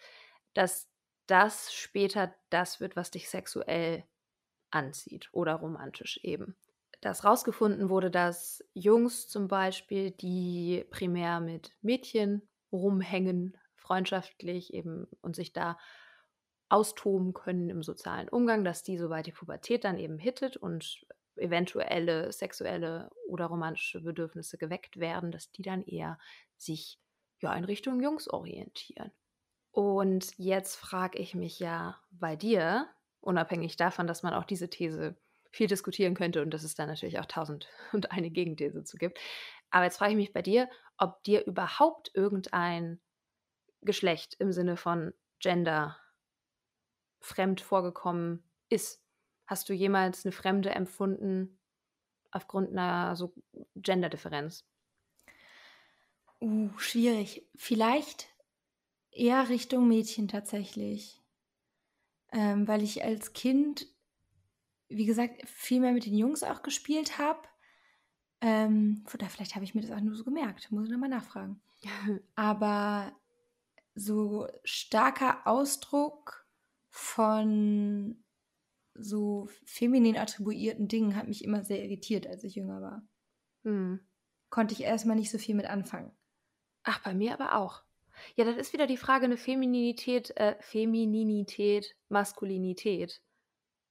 [0.54, 0.90] dass
[1.28, 4.04] das später das wird, was dich sexuell
[4.72, 6.58] anzieht oder romantisch eben.
[7.02, 15.36] Dass rausgefunden wurde, dass Jungs zum Beispiel, die primär mit Mädchen rumhängen, freundschaftlich eben und
[15.36, 15.78] sich da
[16.70, 21.06] austoben können im sozialen Umgang, dass die, sobald die Pubertät dann eben hittet und
[21.36, 26.18] eventuelle sexuelle oder romantische Bedürfnisse geweckt werden, dass die dann eher
[26.58, 27.00] sich
[27.40, 29.12] ja in Richtung Jungs orientieren.
[29.72, 32.88] Und jetzt frage ich mich ja bei dir,
[33.22, 35.16] unabhängig davon, dass man auch diese These
[35.52, 39.20] viel diskutieren könnte und dass es da natürlich auch tausend und eine Gegenthese zu gibt.
[39.70, 43.02] Aber jetzt frage ich mich bei dir, ob dir überhaupt irgendein
[43.82, 45.98] Geschlecht im Sinne von Gender
[47.20, 49.03] fremd vorgekommen ist.
[49.46, 51.60] Hast du jemals eine Fremde empfunden
[52.32, 53.34] aufgrund einer so
[53.76, 54.66] Genderdifferenz?
[56.42, 57.48] Uh, schwierig.
[57.56, 58.28] Vielleicht
[59.12, 61.22] eher Richtung Mädchen tatsächlich.
[62.32, 63.88] Ähm, weil ich als Kind,
[64.90, 67.48] wie gesagt, viel mehr mit den Jungs auch gespielt habe.
[68.42, 70.72] Ähm, oder vielleicht habe ich mir das auch nur so gemerkt.
[70.72, 71.62] Muss ich nochmal nachfragen.
[72.36, 73.14] Aber
[73.96, 76.48] so starker Ausdruck
[76.90, 78.23] von
[78.96, 83.04] so feminin attribuierten Dingen hat mich immer sehr irritiert, als ich jünger war.
[83.64, 84.00] Hm.
[84.50, 86.12] Konnte ich erstmal nicht so viel mit anfangen.
[86.84, 87.84] Ach, bei mir aber auch.
[88.36, 93.22] Ja, das ist wieder die Frage, eine Femininität, äh, Femininität, Maskulinität.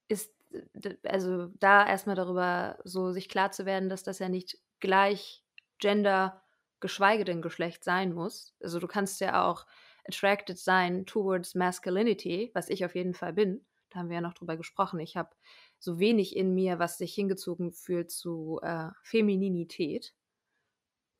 [0.07, 0.33] Ist,
[1.03, 5.43] also da erstmal darüber so sich klar zu werden, dass das ja nicht gleich
[5.79, 6.41] Gender,
[6.79, 8.55] geschweige denn Geschlecht sein muss.
[8.61, 9.65] Also du kannst ja auch
[10.05, 13.65] attracted sein towards masculinity, was ich auf jeden Fall bin.
[13.93, 14.99] Da haben wir ja noch drüber gesprochen.
[14.99, 15.29] Ich habe
[15.79, 20.13] so wenig in mir, was sich hingezogen fühlt zu äh, Femininität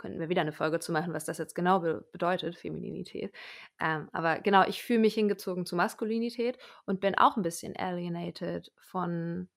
[0.03, 3.33] könnten wir wieder eine Folge zu machen, was das jetzt genau be bedeutet, Femininität.
[3.79, 8.73] Ähm, aber genau, ich fühle mich hingezogen zu Maskulinität und bin auch ein bisschen alienated
[8.75, 9.47] von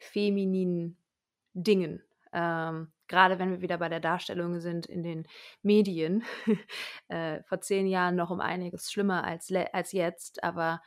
[0.00, 0.98] femininen
[1.54, 2.02] Dingen.
[2.32, 5.28] Ähm, Gerade wenn wir wieder bei der Darstellung sind in den
[5.62, 6.24] Medien.
[7.08, 10.82] äh, vor zehn Jahren noch um einiges schlimmer als, als jetzt, aber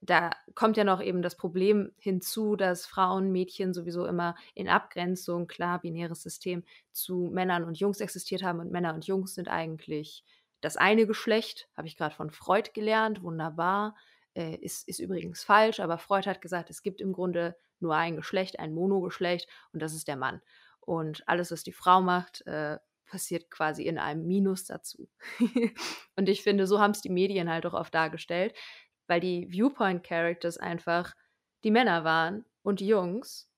[0.00, 5.46] da kommt ja noch eben das Problem hinzu, dass Frauen, Mädchen sowieso immer in Abgrenzung,
[5.46, 10.24] klar, binäres System, zu Männern und Jungs existiert haben und Männer und Jungs sind eigentlich
[10.60, 13.96] das eine Geschlecht, habe ich gerade von Freud gelernt, wunderbar,
[14.34, 18.16] äh, ist, ist übrigens falsch, aber Freud hat gesagt, es gibt im Grunde nur ein
[18.16, 20.42] Geschlecht, ein Monogeschlecht und das ist der Mann.
[20.80, 25.08] Und alles, was die Frau macht, äh, passiert quasi in einem Minus dazu.
[26.16, 28.54] und ich finde, so haben es die Medien halt auch oft dargestellt,
[29.10, 31.16] weil die Viewpoint-Characters einfach
[31.64, 33.50] die Männer waren und die Jungs.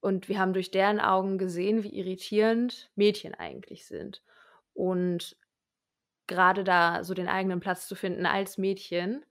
[0.00, 4.20] Und wir haben durch deren Augen gesehen, wie irritierend Mädchen eigentlich sind.
[4.74, 5.36] Und
[6.26, 9.24] gerade da so den eigenen Platz zu finden als Mädchen,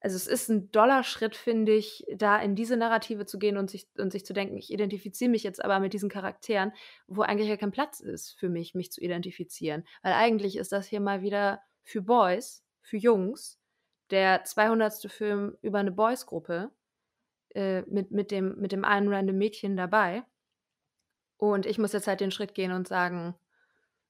[0.00, 3.70] also es ist ein doller Schritt, finde ich, da in diese Narrative zu gehen und
[3.70, 6.72] sich, und sich zu denken, ich identifiziere mich jetzt aber mit diesen Charakteren,
[7.06, 9.84] wo eigentlich ja kein Platz ist für mich, mich zu identifizieren.
[10.02, 13.57] Weil eigentlich ist das hier mal wieder für Boys, für Jungs,
[14.10, 15.10] der 200.
[15.10, 16.70] Film über eine Boys-Gruppe
[17.54, 20.24] äh, mit, mit, dem, mit dem einen random Mädchen dabei.
[21.36, 23.34] Und ich muss jetzt halt den Schritt gehen und sagen,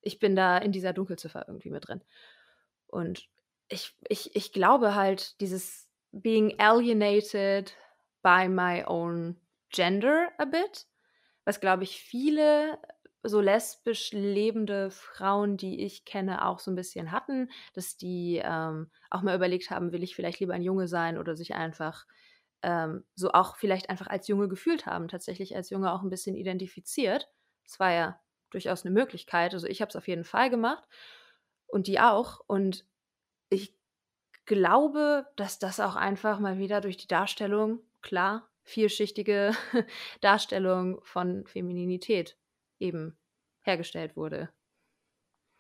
[0.01, 2.03] ich bin da in dieser Dunkelziffer irgendwie mit drin.
[2.87, 3.29] Und
[3.69, 7.77] ich, ich, ich glaube halt, dieses being alienated
[8.23, 9.37] by my own
[9.71, 10.87] gender a bit,
[11.45, 12.79] was glaube ich viele
[13.29, 18.91] so lesbisch lebende Frauen, die ich kenne, auch so ein bisschen hatten, dass die ähm,
[19.11, 22.07] auch mal überlegt haben, will ich vielleicht lieber ein Junge sein oder sich einfach
[22.63, 26.37] ähm, so auch vielleicht einfach als Junge gefühlt haben, tatsächlich als Junge auch ein bisschen
[26.37, 27.29] identifiziert.
[27.65, 29.55] Das war ja durchaus eine Möglichkeit.
[29.55, 30.85] Also ich habe es auf jeden Fall gemacht
[31.67, 32.41] und die auch.
[32.47, 32.87] Und
[33.51, 33.77] ich
[34.47, 39.53] glaube, dass das auch einfach mal wieder durch die Darstellung, klar, vielschichtige
[40.21, 42.37] Darstellung von Femininität
[42.79, 43.19] eben
[43.61, 44.51] hergestellt wurde.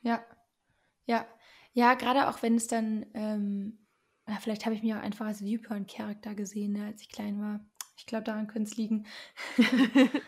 [0.02, 0.24] Ja,
[1.06, 1.26] ja,
[1.72, 3.86] ja, gerade auch wenn es dann, ähm,
[4.40, 7.60] vielleicht habe ich mich auch einfach als Viewpoint-Charakter gesehen, ne, als ich klein war.
[7.96, 9.06] Ich glaube, daran könnte es liegen.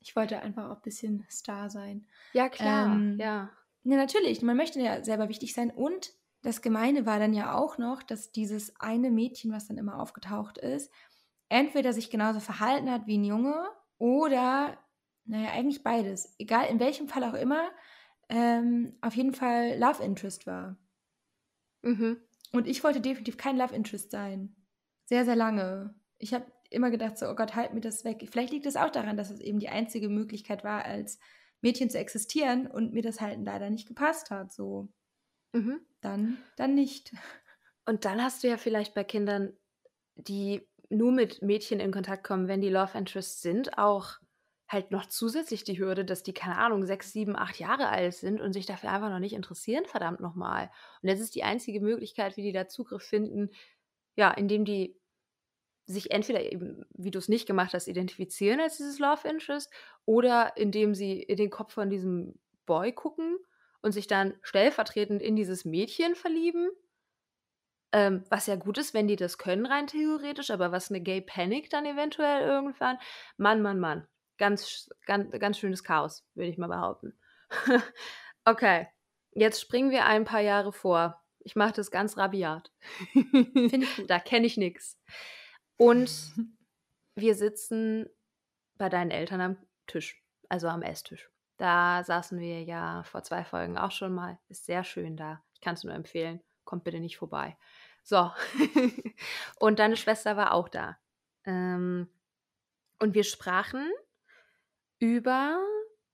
[0.00, 2.06] ich wollte einfach auch ein bisschen Star sein.
[2.32, 3.50] Ja, klar, ähm, ja.
[3.82, 4.42] Ja, natürlich.
[4.42, 8.32] Man möchte ja selber wichtig sein und das Gemeine war dann ja auch noch, dass
[8.32, 10.92] dieses eine Mädchen, was dann immer aufgetaucht ist,
[11.48, 14.78] entweder sich genauso verhalten hat wie ein Junge oder,
[15.30, 16.34] naja, eigentlich beides.
[16.38, 17.70] Egal in welchem Fall auch immer,
[18.28, 20.76] ähm, auf jeden Fall Love Interest war.
[21.82, 22.20] Mhm.
[22.52, 24.56] Und ich wollte definitiv kein Love Interest sein.
[25.04, 25.94] Sehr, sehr lange.
[26.18, 28.26] Ich habe immer gedacht, so, oh Gott, halt mir das weg.
[28.28, 31.20] Vielleicht liegt es auch daran, dass es eben die einzige Möglichkeit war, als
[31.60, 34.52] Mädchen zu existieren und mir das halt leider nicht gepasst hat.
[34.52, 34.88] So,
[35.52, 35.80] mhm.
[36.00, 37.12] dann, dann nicht.
[37.86, 39.52] Und dann hast du ja vielleicht bei Kindern,
[40.14, 44.18] die nur mit Mädchen in Kontakt kommen, wenn die Love Interests sind, auch
[44.70, 48.40] halt noch zusätzlich die Hürde, dass die, keine Ahnung, sechs, sieben, acht Jahre alt sind
[48.40, 50.70] und sich dafür einfach noch nicht interessieren, verdammt nochmal.
[51.02, 53.50] Und das ist die einzige Möglichkeit, wie die da Zugriff finden,
[54.14, 54.96] ja, indem die
[55.86, 59.72] sich entweder eben, wie du es nicht gemacht hast, identifizieren als dieses Love Interest
[60.04, 63.38] oder indem sie in den Kopf von diesem Boy gucken
[63.82, 66.70] und sich dann stellvertretend in dieses Mädchen verlieben.
[67.92, 71.22] Ähm, was ja gut ist, wenn die das können, rein theoretisch, aber was eine Gay
[71.22, 72.98] Panic dann eventuell irgendwann.
[73.36, 74.06] Mann, Mann, Mann.
[74.40, 77.12] Ganz, ganz, ganz schönes Chaos, würde ich mal behaupten.
[78.46, 78.88] okay,
[79.32, 81.22] jetzt springen wir ein paar Jahre vor.
[81.40, 82.72] Ich mache das ganz rabiat.
[84.08, 84.98] Da kenne ich nichts.
[85.76, 86.10] Und
[87.16, 88.08] wir sitzen
[88.78, 91.30] bei deinen Eltern am Tisch, also am Esstisch.
[91.58, 94.38] Da saßen wir ja vor zwei Folgen auch schon mal.
[94.48, 95.44] Ist sehr schön da.
[95.52, 96.40] Ich kann es nur empfehlen.
[96.64, 97.58] Kommt bitte nicht vorbei.
[98.04, 98.32] So.
[99.56, 100.96] und deine Schwester war auch da.
[101.44, 102.08] Ähm,
[103.00, 103.86] und wir sprachen
[105.00, 105.60] über,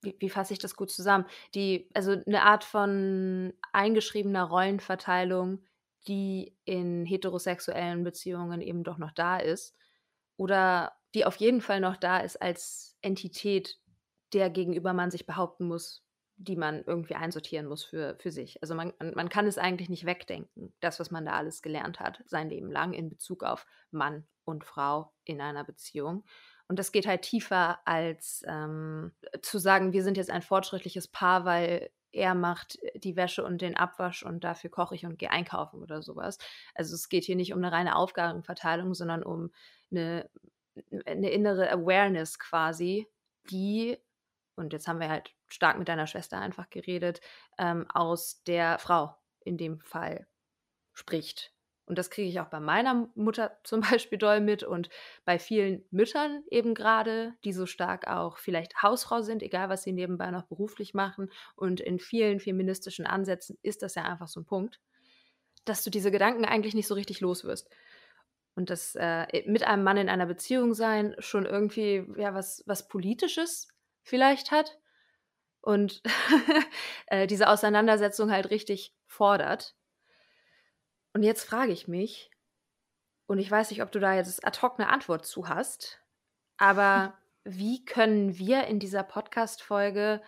[0.00, 1.26] wie, wie fasse ich das gut zusammen?
[1.54, 5.62] Die, also eine Art von eingeschriebener Rollenverteilung,
[6.08, 9.76] die in heterosexuellen Beziehungen eben doch noch da ist
[10.36, 13.78] oder die auf jeden Fall noch da ist als Entität,
[14.32, 16.04] der gegenüber man sich behaupten muss,
[16.36, 18.60] die man irgendwie einsortieren muss für, für sich.
[18.62, 22.22] Also man, man kann es eigentlich nicht wegdenken, das, was man da alles gelernt hat,
[22.26, 26.24] sein Leben lang in Bezug auf Mann und Frau in einer Beziehung.
[26.68, 31.44] Und das geht halt tiefer als ähm, zu sagen, wir sind jetzt ein fortschrittliches Paar,
[31.44, 35.82] weil er macht die Wäsche und den Abwasch und dafür koche ich und gehe einkaufen
[35.82, 36.38] oder sowas.
[36.74, 39.52] Also es geht hier nicht um eine reine Aufgabenverteilung, sondern um
[39.90, 40.28] eine,
[41.04, 43.06] eine innere Awareness quasi,
[43.50, 43.98] die,
[44.56, 47.20] und jetzt haben wir halt stark mit deiner Schwester einfach geredet,
[47.58, 50.26] ähm, aus der Frau in dem Fall
[50.94, 51.55] spricht.
[51.86, 54.88] Und das kriege ich auch bei meiner Mutter zum Beispiel doll mit und
[55.24, 59.92] bei vielen Müttern eben gerade, die so stark auch vielleicht Hausfrau sind, egal was sie
[59.92, 61.30] nebenbei noch beruflich machen.
[61.54, 64.80] Und in vielen feministischen Ansätzen ist das ja einfach so ein Punkt,
[65.64, 67.70] dass du diese Gedanken eigentlich nicht so richtig los wirst.
[68.56, 72.88] Und das äh, mit einem Mann in einer Beziehung sein schon irgendwie ja was, was
[72.88, 73.68] Politisches
[74.02, 74.78] vielleicht hat
[75.60, 76.00] und
[77.06, 79.74] äh, diese Auseinandersetzung halt richtig fordert.
[81.16, 82.30] Und jetzt frage ich mich,
[83.24, 85.98] und ich weiß nicht, ob du da jetzt ad hoc eine Antwort zu hast,
[86.58, 90.20] aber wie können wir in dieser Podcast-Folge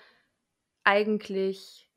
[0.84, 1.90] eigentlich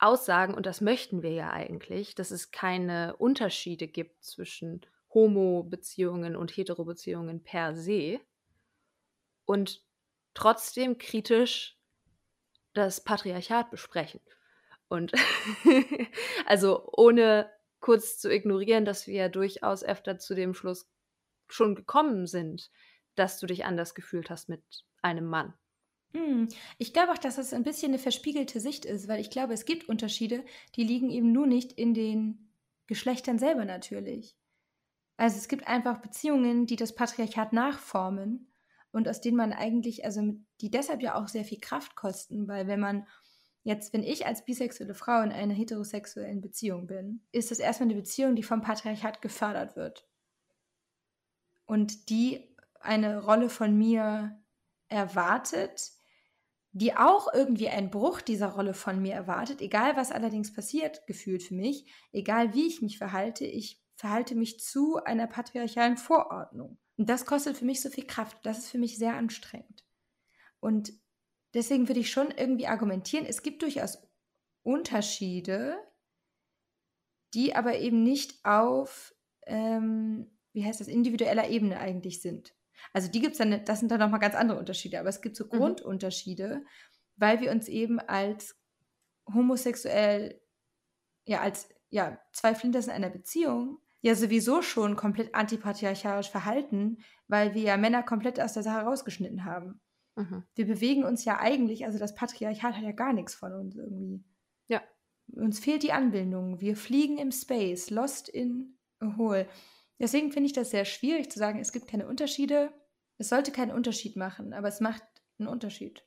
[0.00, 6.50] aussagen, und das möchten wir ja eigentlich, dass es keine Unterschiede gibt zwischen Homo-Beziehungen und
[6.50, 8.18] Hetero-Beziehungen per se
[9.44, 9.80] und
[10.34, 11.78] trotzdem kritisch
[12.72, 14.20] das Patriarchat besprechen.
[14.88, 15.12] Und
[16.46, 17.48] also ohne
[17.80, 20.88] kurz zu ignorieren, dass wir ja durchaus öfter zu dem Schluss
[21.48, 22.70] schon gekommen sind,
[23.14, 24.62] dass du dich anders gefühlt hast mit
[25.02, 25.54] einem Mann.
[26.14, 26.48] Hm.
[26.78, 29.64] Ich glaube auch, dass es ein bisschen eine verspiegelte Sicht ist, weil ich glaube, es
[29.64, 32.50] gibt Unterschiede, die liegen eben nur nicht in den
[32.86, 34.36] Geschlechtern selber natürlich.
[35.16, 38.50] Also es gibt einfach Beziehungen, die das Patriarchat nachformen
[38.92, 42.66] und aus denen man eigentlich, also die deshalb ja auch sehr viel Kraft kosten, weil
[42.66, 43.06] wenn man
[43.62, 47.98] Jetzt, wenn ich als bisexuelle Frau in einer heterosexuellen Beziehung bin, ist das erstmal eine
[47.98, 50.08] Beziehung, die vom Patriarchat gefördert wird.
[51.66, 54.40] Und die eine Rolle von mir
[54.88, 55.92] erwartet,
[56.72, 61.42] die auch irgendwie einen Bruch dieser Rolle von mir erwartet, egal was allerdings passiert, gefühlt
[61.42, 66.78] für mich, egal wie ich mich verhalte, ich verhalte mich zu einer patriarchalen Vorordnung.
[66.96, 69.84] Und das kostet für mich so viel Kraft, das ist für mich sehr anstrengend.
[70.60, 70.92] Und
[71.54, 73.98] deswegen würde ich schon irgendwie argumentieren, es gibt durchaus
[74.62, 75.78] Unterschiede,
[77.34, 79.14] die aber eben nicht auf,
[79.46, 82.54] ähm, wie heißt das, individueller Ebene eigentlich sind.
[82.92, 85.36] Also die gibt es dann, das sind dann nochmal ganz andere Unterschiede, aber es gibt
[85.36, 85.50] so mhm.
[85.50, 86.64] Grundunterschiede,
[87.16, 88.56] weil wir uns eben als
[89.32, 90.40] homosexuell,
[91.26, 97.54] ja, als ja, zwei Flinters in einer Beziehung ja sowieso schon komplett antipatriarchalisch verhalten, weil
[97.54, 99.80] wir ja Männer komplett aus der Sache rausgeschnitten haben.
[100.18, 100.42] Mhm.
[100.56, 104.24] Wir bewegen uns ja eigentlich, also das Patriarchat hat ja gar nichts von uns irgendwie.
[104.66, 104.82] Ja.
[105.32, 106.60] uns fehlt die Anbindung.
[106.60, 109.48] Wir fliegen im Space, lost in a hole.
[110.00, 112.72] Deswegen finde ich das sehr schwierig zu sagen, es gibt keine Unterschiede.
[113.16, 115.02] Es sollte keinen Unterschied machen, aber es macht
[115.38, 116.04] einen Unterschied.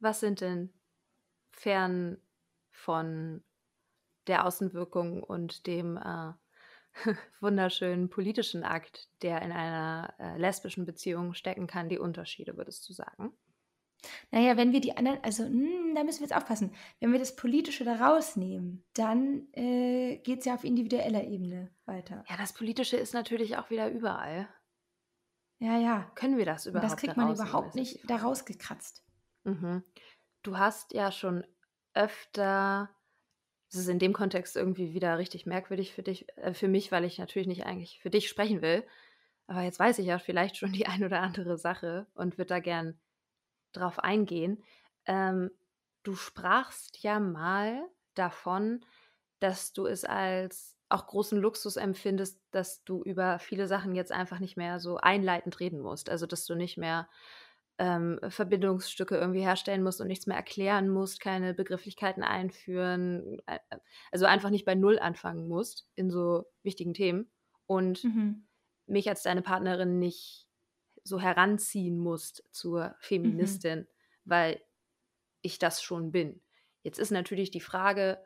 [0.00, 0.72] Was sind denn
[1.52, 2.18] fern
[2.72, 3.44] von
[4.26, 6.32] der Außenwirkung und dem äh,
[7.40, 12.92] wunderschönen politischen Akt, der in einer äh, lesbischen Beziehung stecken kann, die Unterschiede, würdest du
[12.92, 13.32] sagen?
[14.30, 17.18] Naja, wenn wir die anderen, also mh, hm, da müssen wir jetzt aufpassen, wenn wir
[17.18, 22.24] das Politische da rausnehmen, dann äh, geht es ja auf individueller Ebene weiter.
[22.28, 24.48] Ja, das Politische ist natürlich auch wieder überall.
[25.58, 26.10] Ja, ja.
[26.14, 26.84] Können wir das überhaupt?
[26.84, 29.04] Und das kriegt man überhaupt nicht da rausgekratzt.
[29.44, 29.84] Mhm.
[30.42, 31.44] Du hast ja schon
[31.92, 32.88] öfter
[33.70, 37.04] das ist in dem Kontext irgendwie wieder richtig merkwürdig für dich, äh, für mich, weil
[37.04, 38.84] ich natürlich nicht eigentlich für dich sprechen will.
[39.46, 42.60] Aber jetzt weiß ich ja vielleicht schon die ein oder andere Sache und würde da
[42.60, 42.98] gern
[43.72, 44.62] drauf eingehen.
[45.06, 45.50] Ähm,
[46.02, 47.82] du sprachst ja mal
[48.14, 48.84] davon,
[49.38, 54.40] dass du es als auch großen Luxus empfindest, dass du über viele Sachen jetzt einfach
[54.40, 56.10] nicht mehr so einleitend reden musst.
[56.10, 57.08] Also, dass du nicht mehr
[57.80, 63.58] ähm, Verbindungsstücke irgendwie herstellen musst und nichts mehr erklären musst, keine Begrifflichkeiten einführen, äh,
[64.12, 67.30] also einfach nicht bei Null anfangen musst in so wichtigen Themen
[67.66, 68.46] und mhm.
[68.86, 70.46] mich als deine Partnerin nicht
[71.04, 72.94] so heranziehen musst zur.
[72.98, 73.86] Feministin, mhm.
[74.26, 74.62] weil
[75.40, 76.42] ich das schon bin.
[76.82, 78.22] Jetzt ist natürlich die Frage,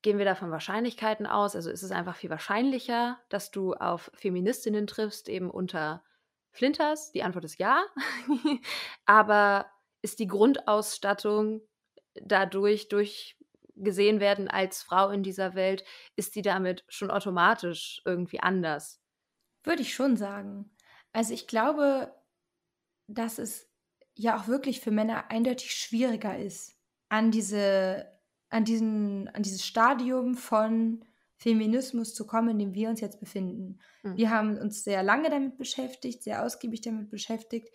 [0.00, 1.54] gehen wir da von Wahrscheinlichkeiten aus?
[1.54, 6.02] Also ist es einfach viel wahrscheinlicher, dass du auf Feministinnen triffst, eben unter
[6.56, 7.12] Flinters?
[7.12, 7.84] Die Antwort ist ja.
[9.06, 9.66] Aber
[10.02, 11.62] ist die Grundausstattung
[12.14, 13.36] dadurch durch
[13.76, 15.84] gesehen werden als Frau in dieser Welt,
[16.16, 19.00] ist die damit schon automatisch irgendwie anders?
[19.62, 20.70] Würde ich schon sagen.
[21.12, 22.14] Also ich glaube,
[23.06, 23.68] dass es
[24.14, 28.06] ja auch wirklich für Männer eindeutig schwieriger ist, an diese,
[28.48, 31.04] an diesen, an dieses Stadium von
[31.38, 33.78] Feminismus zu kommen, in dem wir uns jetzt befinden.
[34.02, 34.16] Mhm.
[34.16, 37.68] Wir haben uns sehr lange damit beschäftigt, sehr ausgiebig damit beschäftigt.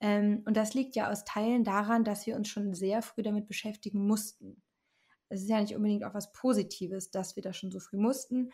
[0.00, 3.48] Ähm, und das liegt ja aus Teilen daran, dass wir uns schon sehr früh damit
[3.48, 4.62] beschäftigen mussten.
[5.28, 8.50] Es ist ja nicht unbedingt auch was Positives, dass wir das schon so früh mussten,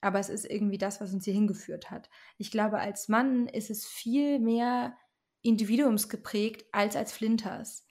[0.00, 2.08] aber es ist irgendwie das, was uns hier hingeführt hat.
[2.38, 4.96] Ich glaube, als Mann ist es viel mehr
[5.42, 7.86] individuumsgeprägt als als Flinters.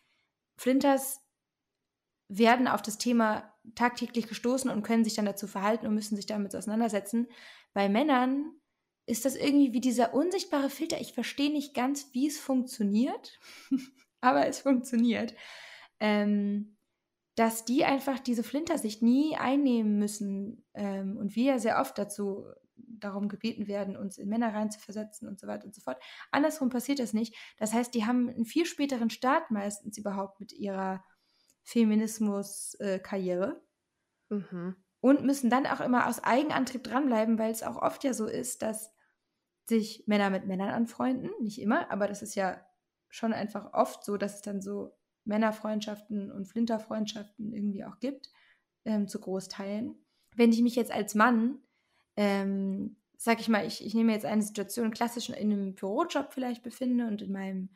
[0.58, 1.22] Flinters
[2.30, 6.26] werden auf das Thema tagtäglich gestoßen und können sich dann dazu verhalten und müssen sich
[6.26, 7.28] damit auseinandersetzen.
[7.74, 8.54] Bei Männern
[9.06, 11.00] ist das irgendwie wie dieser unsichtbare Filter.
[11.00, 13.40] Ich verstehe nicht ganz, wie es funktioniert,
[14.22, 15.34] aber es funktioniert.
[16.00, 16.78] Ähm,
[17.36, 22.46] dass die einfach diese Flintersicht nie einnehmen müssen ähm, und wir ja sehr oft dazu
[22.76, 26.02] darum gebeten werden, uns in Männer reinzuversetzen und so weiter und so fort.
[26.32, 27.36] Andersrum passiert das nicht.
[27.58, 31.04] Das heißt, die haben einen viel späteren Start meistens überhaupt mit ihrer
[31.68, 33.62] Feminismus-Karriere.
[34.30, 34.76] Äh, mhm.
[35.00, 38.62] Und müssen dann auch immer aus Eigenantrieb dranbleiben, weil es auch oft ja so ist,
[38.62, 38.92] dass
[39.66, 41.30] sich Männer mit Männern anfreunden.
[41.42, 42.60] Nicht immer, aber das ist ja
[43.10, 48.32] schon einfach oft so, dass es dann so Männerfreundschaften und Flinterfreundschaften irgendwie auch gibt,
[48.86, 49.96] ähm, zu Großteilen.
[50.36, 51.60] Wenn ich mich jetzt als Mann,
[52.16, 56.64] ähm, sag ich mal, ich, ich nehme jetzt eine Situation klassisch in einem Bürojob vielleicht
[56.64, 57.70] befinde und in meinem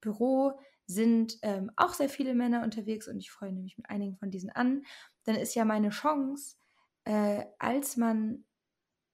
[0.00, 4.30] Büro sind ähm, auch sehr viele Männer unterwegs und ich freue mich mit einigen von
[4.30, 4.84] diesen an,
[5.24, 6.56] dann ist ja meine Chance,
[7.04, 8.44] äh, als man,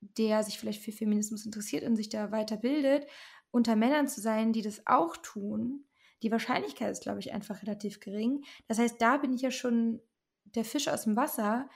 [0.01, 3.07] der sich vielleicht für Feminismus interessiert und sich da weiterbildet,
[3.51, 5.85] unter Männern zu sein, die das auch tun.
[6.23, 8.45] Die Wahrscheinlichkeit ist, glaube ich, einfach relativ gering.
[8.69, 10.01] Das heißt, da bin ich ja schon
[10.45, 11.69] der Fisch aus dem Wasser,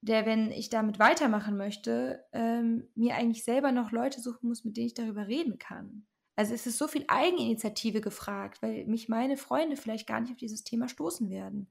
[0.00, 4.78] der, wenn ich damit weitermachen möchte, ähm, mir eigentlich selber noch Leute suchen muss, mit
[4.78, 6.06] denen ich darüber reden kann.
[6.36, 10.36] Also es ist so viel Eigeninitiative gefragt, weil mich meine Freunde vielleicht gar nicht auf
[10.36, 11.68] dieses Thema stoßen werden.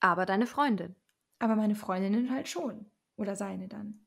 [0.00, 0.96] Aber deine Freundin.
[1.38, 2.86] Aber meine Freundinnen halt schon.
[3.16, 4.06] Oder seine dann.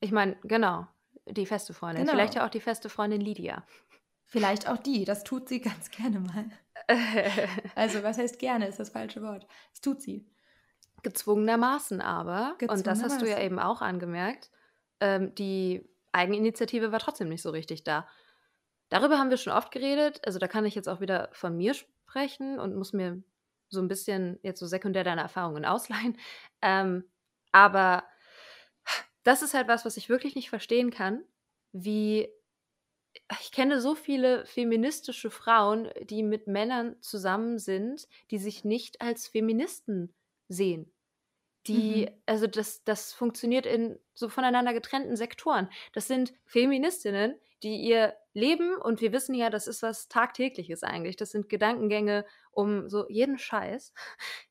[0.00, 0.86] Ich meine, genau.
[1.28, 2.04] Die feste Freundin.
[2.04, 2.12] Genau.
[2.12, 3.64] Vielleicht ja auch die feste Freundin Lydia.
[4.26, 5.04] Vielleicht auch die.
[5.04, 6.50] Das tut sie ganz gerne mal.
[7.74, 9.46] also, was heißt gerne, ist das falsche Wort.
[9.70, 10.28] Das tut sie.
[11.02, 12.78] Gezwungenermaßen aber, Gezwungenermaßen.
[12.78, 14.50] und das hast du ja eben auch angemerkt,
[15.00, 18.08] ähm, die Eigeninitiative war trotzdem nicht so richtig da.
[18.88, 20.20] Darüber haben wir schon oft geredet.
[20.24, 23.22] Also da kann ich jetzt auch wieder von mir sprechen und muss mir
[23.68, 26.18] so ein bisschen jetzt so sekundär deine Erfahrungen ausleihen.
[26.62, 27.04] Ähm,
[27.52, 28.04] aber
[29.22, 31.24] das ist halt was, was ich wirklich nicht verstehen kann,
[31.72, 32.28] wie
[33.40, 39.26] ich kenne so viele feministische Frauen, die mit Männern zusammen sind, die sich nicht als
[39.26, 40.14] Feministen
[40.48, 40.92] sehen.
[41.66, 42.22] Die, mhm.
[42.26, 45.68] also das, das funktioniert in so voneinander getrennten Sektoren.
[45.92, 51.16] Das sind Feministinnen, die ihr Leben, und wir wissen ja, das ist was Tagtägliches eigentlich,
[51.16, 53.92] das sind Gedankengänge um so jeden Scheiß,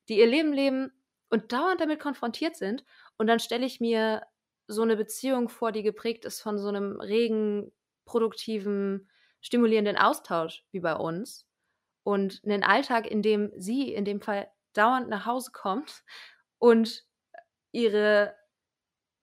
[0.08, 0.92] die ihr Leben leben
[1.30, 2.84] und dauernd damit konfrontiert sind.
[3.18, 4.22] Und dann stelle ich mir
[4.68, 7.72] so eine Beziehung vor, die geprägt ist von so einem regen,
[8.04, 9.08] produktiven,
[9.40, 11.46] stimulierenden Austausch wie bei uns.
[12.02, 16.04] Und einen Alltag, in dem sie in dem Fall dauernd nach Hause kommt
[16.58, 17.04] und
[17.72, 18.34] ihre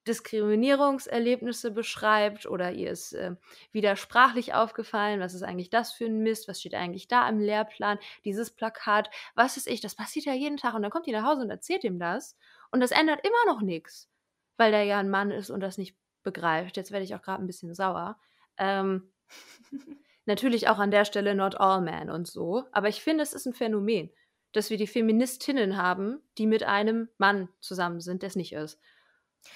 [0.08, 3.36] Diskriminierungserlebnisse beschreibt oder ihr ist äh,
[3.72, 7.40] wieder sprachlich aufgefallen, was ist eigentlich das für ein Mist, was steht eigentlich da im
[7.40, 11.12] Lehrplan, dieses Plakat, was ist ich, das passiert ja jeden Tag und dann kommt die
[11.12, 12.38] nach Hause und erzählt ihm das
[12.72, 14.10] und das ändert immer noch nichts,
[14.58, 16.78] weil der ja ein Mann ist und das nicht begreift.
[16.78, 18.18] Jetzt werde ich auch gerade ein bisschen sauer.
[18.58, 19.12] Ähm,
[20.26, 23.46] natürlich auch an der Stelle not all men und so, aber ich finde, es ist
[23.46, 24.12] ein Phänomen,
[24.52, 28.80] dass wir die Feministinnen haben, die mit einem Mann zusammen sind, der es nicht ist.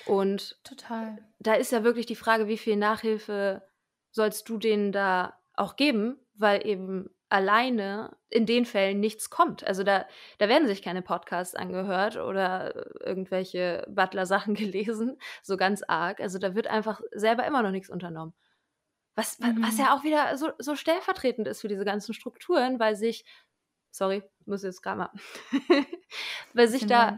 [0.06, 1.18] Und total.
[1.40, 3.64] Da ist ja wirklich die Frage, wie viel Nachhilfe
[4.12, 9.66] sollst du denen da auch geben, weil eben alleine in den Fällen nichts kommt.
[9.66, 10.06] Also da,
[10.38, 12.74] da werden sich keine Podcasts angehört oder
[13.06, 16.20] irgendwelche Butler-Sachen gelesen, so ganz arg.
[16.22, 18.34] Also da wird einfach selber immer noch nichts unternommen.
[19.16, 19.62] Was, mhm.
[19.62, 23.26] was ja auch wieder so, so stellvertretend ist für diese ganzen Strukturen, weil sich,
[23.92, 25.12] sorry, muss jetzt gerade mal,
[26.54, 27.18] weil sich da,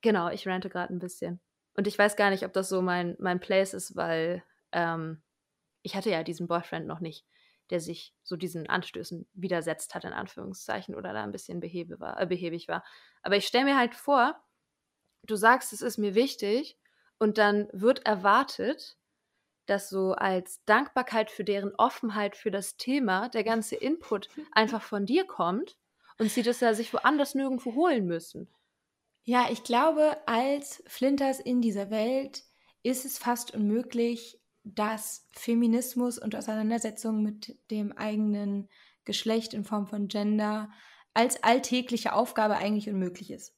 [0.00, 1.40] genau, ich rante gerade ein bisschen.
[1.74, 5.22] Und ich weiß gar nicht, ob das so mein, mein Place ist, weil ähm,
[5.82, 7.26] ich hatte ja diesen Boyfriend noch nicht,
[7.70, 12.20] der sich so diesen Anstößen widersetzt hat, in Anführungszeichen, oder da ein bisschen behebe war,
[12.20, 12.84] äh, behäbig war.
[13.22, 14.40] Aber ich stelle mir halt vor,
[15.24, 16.78] du sagst, es ist mir wichtig,
[17.18, 18.96] und dann wird erwartet,
[19.66, 25.06] dass so als Dankbarkeit für deren Offenheit für das Thema der ganze Input einfach von
[25.06, 25.78] dir kommt
[26.18, 28.48] und sie das ja sich woanders nirgendwo holen müssen.
[29.26, 32.44] Ja, ich glaube, als Flinters in dieser Welt
[32.82, 38.68] ist es fast unmöglich, dass Feminismus und Auseinandersetzung mit dem eigenen
[39.04, 40.70] Geschlecht in Form von Gender
[41.14, 43.56] als alltägliche Aufgabe eigentlich unmöglich ist.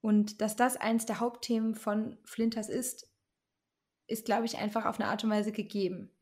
[0.00, 3.08] Und dass das eins der Hauptthemen von Flinters ist,
[4.08, 6.16] ist, glaube ich, einfach auf eine Art und Weise gegeben.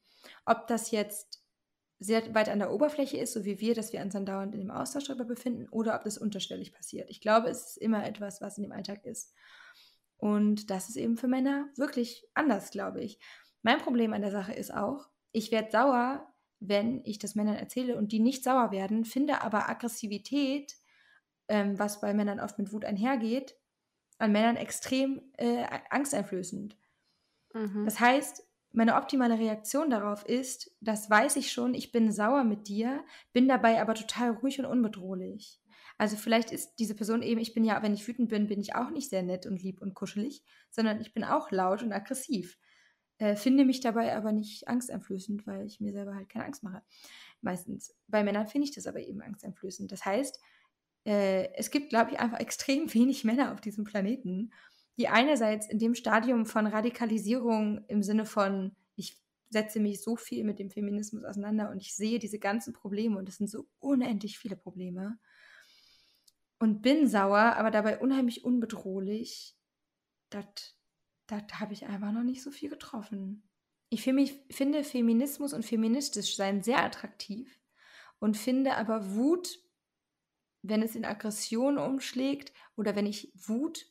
[0.44, 1.43] Ob das jetzt
[2.04, 4.60] sehr weit an der Oberfläche ist, so wie wir, dass wir uns dann dauernd in
[4.60, 7.10] dem Austausch darüber befinden, oder ob das unterschwellig passiert.
[7.10, 9.34] Ich glaube, es ist immer etwas, was in dem Alltag ist.
[10.16, 13.18] Und das ist eben für Männer wirklich anders, glaube ich.
[13.62, 17.96] Mein Problem an der Sache ist auch, ich werde sauer, wenn ich das Männern erzähle
[17.96, 20.74] und die nicht sauer werden, finde aber Aggressivität,
[21.48, 23.56] ähm, was bei Männern oft mit Wut einhergeht,
[24.18, 26.76] an Männern extrem äh, angsteinflößend.
[27.52, 27.84] Mhm.
[27.84, 28.43] Das heißt,
[28.74, 33.48] meine optimale Reaktion darauf ist, das weiß ich schon, ich bin sauer mit dir, bin
[33.48, 35.60] dabei aber total ruhig und unbedrohlich.
[35.96, 38.74] Also vielleicht ist diese Person eben, ich bin ja, wenn ich wütend bin, bin ich
[38.74, 42.58] auch nicht sehr nett und lieb und kuschelig, sondern ich bin auch laut und aggressiv.
[43.18, 46.82] Äh, finde mich dabei aber nicht angsteinflößend, weil ich mir selber halt keine Angst mache.
[47.42, 47.94] Meistens.
[48.08, 49.92] Bei Männern finde ich das aber eben angsteinflößend.
[49.92, 50.40] Das heißt,
[51.04, 54.50] äh, es gibt, glaube ich, einfach extrem wenig Männer auf diesem Planeten,
[54.96, 59.20] die einerseits in dem Stadium von Radikalisierung im Sinne von, ich
[59.50, 63.28] setze mich so viel mit dem Feminismus auseinander und ich sehe diese ganzen Probleme und
[63.28, 65.18] es sind so unendlich viele Probleme
[66.58, 69.56] und bin sauer, aber dabei unheimlich unbedrohlich,
[70.30, 70.72] das
[71.52, 73.48] habe ich einfach noch nicht so viel getroffen.
[73.90, 77.60] Ich finde Feminismus und feministisch sein sehr attraktiv
[78.18, 79.60] und finde aber Wut,
[80.62, 83.86] wenn es in Aggression umschlägt oder wenn ich Wut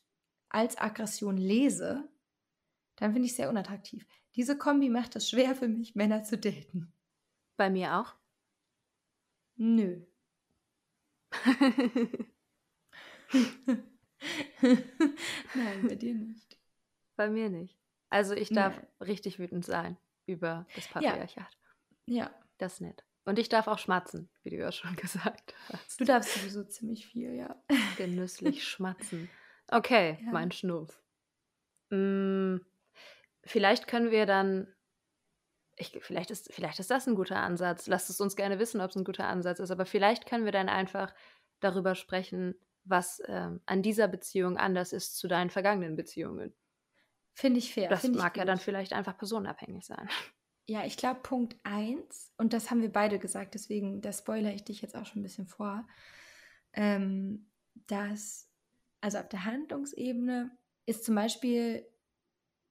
[0.53, 2.07] als Aggression lese,
[2.95, 4.05] dann finde ich es sehr unattraktiv.
[4.35, 6.93] Diese Kombi macht es schwer für mich, Männer zu daten.
[7.57, 8.15] Bei mir auch?
[9.55, 10.01] Nö.
[15.55, 16.57] Nein, bei dir nicht.
[17.15, 17.77] Bei mir nicht.
[18.09, 18.87] Also ich darf Nein.
[19.01, 21.57] richtig wütend sein über das Patriarchat.
[22.05, 22.15] Ja.
[22.15, 22.39] ja.
[22.59, 23.03] Das ist nett.
[23.25, 25.99] Und ich darf auch schmatzen, wie du ja schon gesagt hast.
[25.99, 27.61] Du darfst sowieso ziemlich viel, ja.
[27.97, 29.29] Genüsslich schmatzen.
[29.73, 30.31] Okay, ja.
[30.31, 31.01] mein Schnuff.
[31.89, 32.63] Hm,
[33.43, 34.67] vielleicht können wir dann.
[35.75, 37.87] Ich, vielleicht, ist, vielleicht ist das ein guter Ansatz.
[37.87, 39.71] Lasst es uns gerne wissen, ob es ein guter Ansatz ist.
[39.71, 41.13] Aber vielleicht können wir dann einfach
[41.59, 42.53] darüber sprechen,
[42.83, 46.53] was ähm, an dieser Beziehung anders ist zu deinen vergangenen Beziehungen.
[47.33, 47.89] Finde ich fair.
[47.89, 50.07] Das mag ja dann vielleicht einfach personenabhängig sein.
[50.65, 54.63] Ja, ich glaube, Punkt 1, und das haben wir beide gesagt, deswegen, da spoilere ich
[54.63, 55.85] dich jetzt auch schon ein bisschen vor,
[56.73, 57.49] ähm,
[57.87, 58.52] dass
[59.03, 61.85] also auf der Handlungsebene, ist zum Beispiel,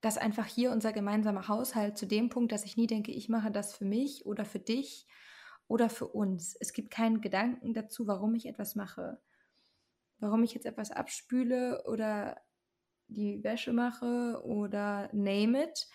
[0.01, 3.51] dass einfach hier unser gemeinsamer Haushalt zu dem Punkt, dass ich nie denke, ich mache
[3.51, 5.07] das für mich oder für dich
[5.69, 6.57] oder für uns.
[6.59, 9.21] Es gibt keinen Gedanken dazu, warum ich etwas mache.
[10.21, 12.41] Warum ich jetzt etwas abspüle oder
[13.09, 15.87] die Wäsche mache oder name it.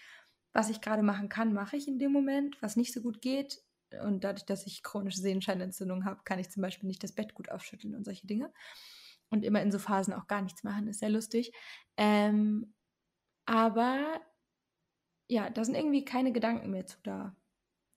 [0.53, 2.61] Was ich gerade machen kann, mache ich in dem Moment.
[2.61, 3.63] Was nicht so gut geht,
[4.03, 7.49] und dadurch, dass ich chronische Sehenscheinentzündung habe, kann ich zum Beispiel nicht das Bett gut
[7.49, 8.51] aufschütteln und solche Dinge.
[9.29, 10.87] Und immer in so Phasen auch gar nichts machen.
[10.87, 11.51] Ist sehr lustig.
[11.97, 12.73] Ähm,
[13.45, 14.21] aber
[15.27, 17.35] ja, da sind irgendwie keine Gedanken mehr zu da.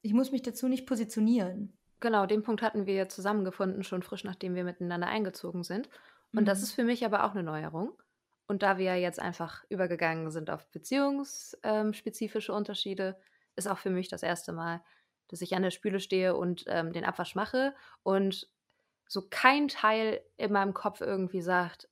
[0.03, 1.77] Ich muss mich dazu nicht positionieren.
[2.01, 5.89] Genau, den Punkt hatten wir zusammengefunden, schon frisch nachdem wir miteinander eingezogen sind.
[6.33, 6.47] Und mhm.
[6.47, 7.93] das ist für mich aber auch eine Neuerung.
[8.47, 13.17] Und da wir jetzt einfach übergegangen sind auf beziehungsspezifische Unterschiede,
[13.55, 14.83] ist auch für mich das erste Mal,
[15.29, 18.51] dass ich an der Spüle stehe und ähm, den Abwasch mache und
[19.11, 21.89] so kein Teil in meinem Kopf irgendwie sagt,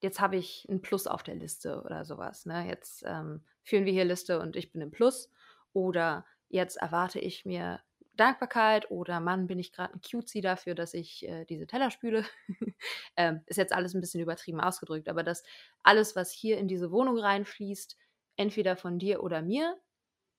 [0.00, 2.44] jetzt habe ich ein Plus auf der Liste oder sowas.
[2.44, 2.66] Ne?
[2.68, 5.32] Jetzt ähm, führen wir hier Liste und ich bin im Plus.
[5.72, 7.80] Oder jetzt erwarte ich mir
[8.12, 12.26] Dankbarkeit oder Mann, bin ich gerade ein Cutesy dafür, dass ich äh, diese Teller spüle.
[13.16, 15.44] ähm, ist jetzt alles ein bisschen übertrieben ausgedrückt, aber dass
[15.82, 17.96] alles, was hier in diese Wohnung reinfließt,
[18.36, 19.80] entweder von dir oder mir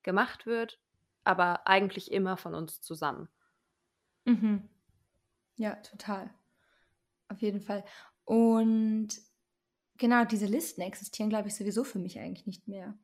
[0.04, 0.80] gemacht wird,
[1.24, 3.30] aber eigentlich immer von uns zusammen.
[4.26, 4.70] Mhm.
[5.60, 6.34] Ja, total.
[7.28, 7.84] Auf jeden Fall.
[8.24, 9.10] Und
[9.98, 12.98] genau, diese Listen existieren, glaube ich, sowieso für mich eigentlich nicht mehr.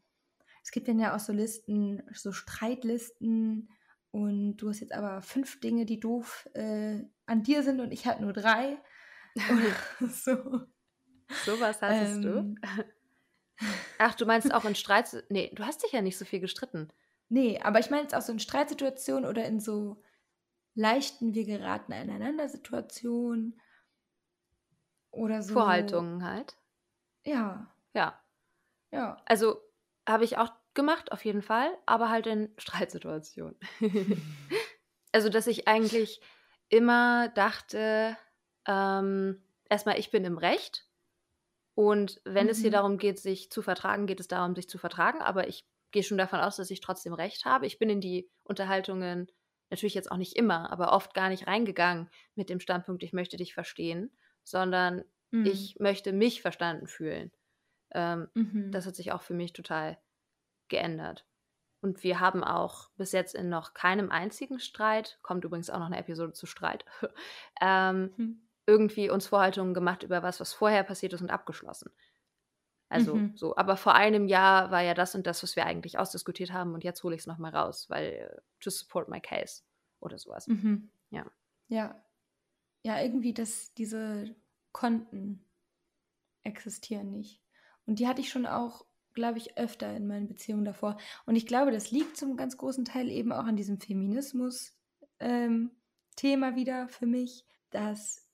[0.64, 3.70] Es gibt dann ja auch so Listen, so Streitlisten
[4.12, 8.08] und du hast jetzt aber fünf Dinge, die doof äh, an dir sind und ich
[8.08, 8.78] halt nur drei.
[10.00, 10.62] so.
[11.60, 12.56] was hattest ähm, du?
[13.98, 15.26] Ach, du meinst auch in Streit.
[15.28, 16.88] Nee, du hast dich ja nicht so viel gestritten.
[17.28, 20.02] Nee, aber ich meine jetzt auch so in Streitsituationen oder in so
[20.76, 23.60] leichten, wir geraten aneinander Situationen
[25.12, 25.54] oder so.
[25.54, 26.56] Vorhaltungen halt.
[27.24, 27.74] Ja.
[27.94, 28.22] Ja.
[28.92, 29.22] Ja.
[29.26, 29.62] Also
[30.08, 33.58] habe ich auch gemacht, auf jeden Fall, aber halt in Streitsituationen.
[35.12, 36.22] also, dass ich eigentlich
[36.70, 38.18] immer dachte,
[38.68, 40.88] ähm, erstmal, ich bin im Recht.
[41.74, 42.52] Und wenn mhm.
[42.52, 42.74] es hier mhm.
[42.74, 45.22] darum geht, sich zu vertragen, geht es darum, sich zu vertragen.
[45.22, 47.66] Aber ich gehe schon davon aus, dass ich trotzdem Recht habe.
[47.66, 49.32] Ich bin in die Unterhaltungen
[49.76, 53.38] natürlich jetzt auch nicht immer, aber oft gar nicht reingegangen mit dem Standpunkt, ich möchte
[53.38, 54.12] dich verstehen,
[54.44, 55.46] sondern mhm.
[55.46, 57.32] ich möchte mich verstanden fühlen.
[57.92, 58.72] Ähm, mhm.
[58.72, 59.98] Das hat sich auch für mich total
[60.70, 61.26] geändert.
[61.82, 65.86] Und wir haben auch bis jetzt in noch keinem einzigen Streit, kommt übrigens auch noch
[65.86, 66.86] eine Episode zu Streit,
[67.62, 68.48] ähm, mhm.
[68.66, 71.92] irgendwie uns Vorhaltungen gemacht über was, was vorher passiert ist und abgeschlossen.
[72.88, 73.36] Also mhm.
[73.36, 76.74] so, aber vor einem Jahr war ja das und das, was wir eigentlich ausdiskutiert haben
[76.74, 79.64] und jetzt hole ich es nochmal raus, weil äh, to support my case
[80.00, 80.48] oder sowas.
[80.48, 80.90] Mhm.
[81.10, 81.26] Ja.
[81.68, 82.02] Ja.
[82.84, 84.36] Ja, irgendwie, dass diese
[84.72, 85.44] Konten
[86.44, 87.42] existieren nicht.
[87.88, 90.98] Und die hatte ich schon auch glaube ich, öfter in meinen Beziehungen davor.
[91.26, 95.70] Und ich glaube, das liegt zum ganz großen Teil eben auch an diesem Feminismus-Thema
[96.50, 98.28] ähm, wieder für mich, dass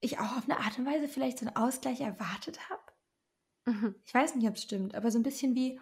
[0.00, 2.82] ich auch auf eine Art und Weise vielleicht so einen Ausgleich erwartet habe.
[3.66, 3.94] Mhm.
[4.04, 5.80] Ich weiß nicht, ob es stimmt, aber so ein bisschen wie,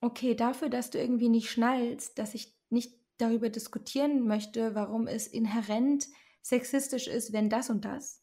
[0.00, 5.26] okay, dafür, dass du irgendwie nicht schnallst, dass ich nicht darüber diskutieren möchte, warum es
[5.26, 6.06] inhärent
[6.42, 8.22] sexistisch ist, wenn das und das.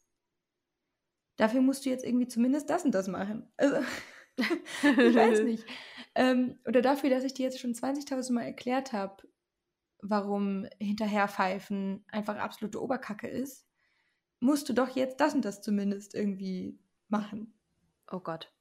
[1.36, 3.52] Dafür musst du jetzt irgendwie zumindest das und das machen.
[3.56, 3.76] Also
[4.82, 5.64] ich weiß nicht.
[6.14, 9.28] Ähm, oder dafür, dass ich dir jetzt schon 20.000 Mal erklärt habe,
[10.00, 13.66] warum hinterherpfeifen einfach absolute Oberkacke ist,
[14.40, 16.78] musst du doch jetzt das und das zumindest irgendwie
[17.08, 17.54] machen.
[18.14, 18.52] Oh Gott.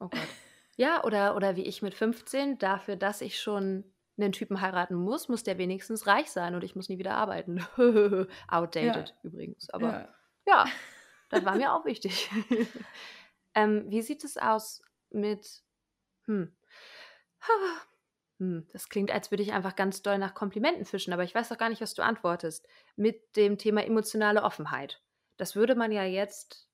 [0.00, 0.20] Oh Gott.
[0.76, 3.84] ja, oder, oder wie ich mit 15, dafür, dass ich schon
[4.18, 7.64] einen Typen heiraten muss, muss der wenigstens reich sein und ich muss nie wieder arbeiten.
[8.48, 9.14] Outdated ja.
[9.22, 9.70] übrigens.
[9.70, 10.14] Aber ja.
[10.46, 10.66] ja,
[11.30, 12.28] das war mir auch wichtig.
[13.54, 15.62] ähm, wie sieht es aus mit,
[16.26, 16.54] hm,
[18.38, 21.48] hm, das klingt, als würde ich einfach ganz doll nach Komplimenten fischen, aber ich weiß
[21.48, 22.68] doch gar nicht, was du antwortest.
[22.96, 25.00] Mit dem Thema emotionale Offenheit.
[25.38, 26.67] Das würde man ja jetzt,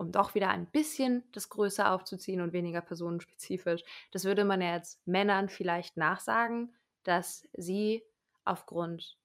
[0.00, 3.82] um doch wieder ein bisschen das größer aufzuziehen und weniger personenspezifisch,
[4.12, 8.02] das würde man ja jetzt Männern vielleicht nachsagen, dass sie
[8.46, 9.18] aufgrund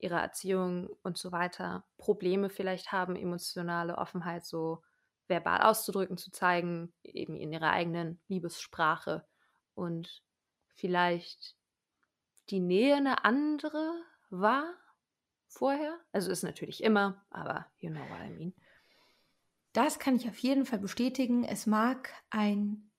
[0.00, 4.82] ihrer Erziehung und so weiter Probleme vielleicht haben, emotionale Offenheit so
[5.28, 9.24] verbal auszudrücken, zu zeigen, eben in ihrer eigenen Liebessprache
[9.76, 10.24] und
[10.74, 11.54] vielleicht
[12.50, 14.64] die Nähe eine andere war
[15.46, 15.96] vorher.
[16.10, 18.52] Also ist natürlich immer, aber you know what I mean.
[19.72, 21.44] Das kann ich auf jeden Fall bestätigen.
[21.44, 22.90] Es mag ein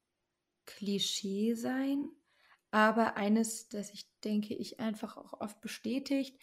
[0.65, 2.09] Klischee sein,
[2.71, 6.39] aber eines, das ich denke, ich einfach auch oft bestätigt.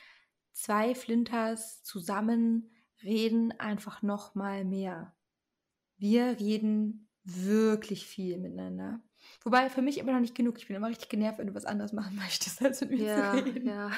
[0.52, 2.70] Zwei Flinters zusammen
[3.02, 5.14] reden einfach noch mal mehr
[6.00, 9.00] wir reden wirklich viel miteinander.
[9.44, 10.58] Wobei für mich immer noch nicht genug.
[10.58, 13.32] Ich bin immer richtig genervt, wenn du was anderes machen möchtest, als mit mir ja,
[13.32, 13.68] zu reden.
[13.68, 13.90] Ja.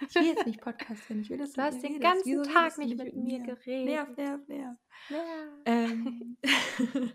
[0.00, 2.96] Ich will jetzt nicht podcasten, ich will das Du hast den ganzen Wieso Tag nicht
[2.96, 3.86] mit, mit mir, geredet.
[3.86, 4.76] Nerv, nerv, nerv.
[5.64, 6.36] Ähm,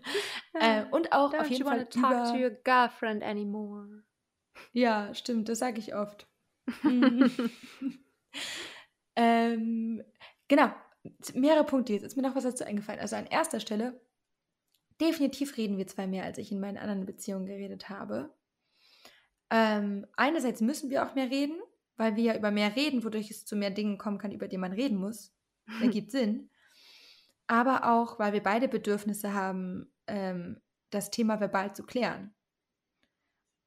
[0.54, 2.32] äh, und auch Don't auf jeden Fall talk über...
[2.32, 4.04] to your girlfriend anymore.
[4.72, 6.26] Ja, stimmt, das sage ich oft.
[9.16, 10.02] ähm,
[10.48, 10.70] genau,
[11.34, 11.92] mehrere Punkte.
[11.92, 13.00] Jetzt ist mir noch was dazu eingefallen.
[13.00, 14.00] Also an erster Stelle,
[15.00, 18.34] definitiv reden wir zwei mehr, als ich in meinen anderen Beziehungen geredet habe.
[19.50, 21.60] Ähm, einerseits müssen wir auch mehr reden,
[21.96, 24.58] weil wir ja über mehr reden, wodurch es zu mehr Dingen kommen kann, über die
[24.58, 25.32] man reden muss.
[25.80, 26.50] Ergibt Sinn.
[27.46, 32.34] Aber auch, weil wir beide Bedürfnisse haben, ähm, das Thema verbal zu klären.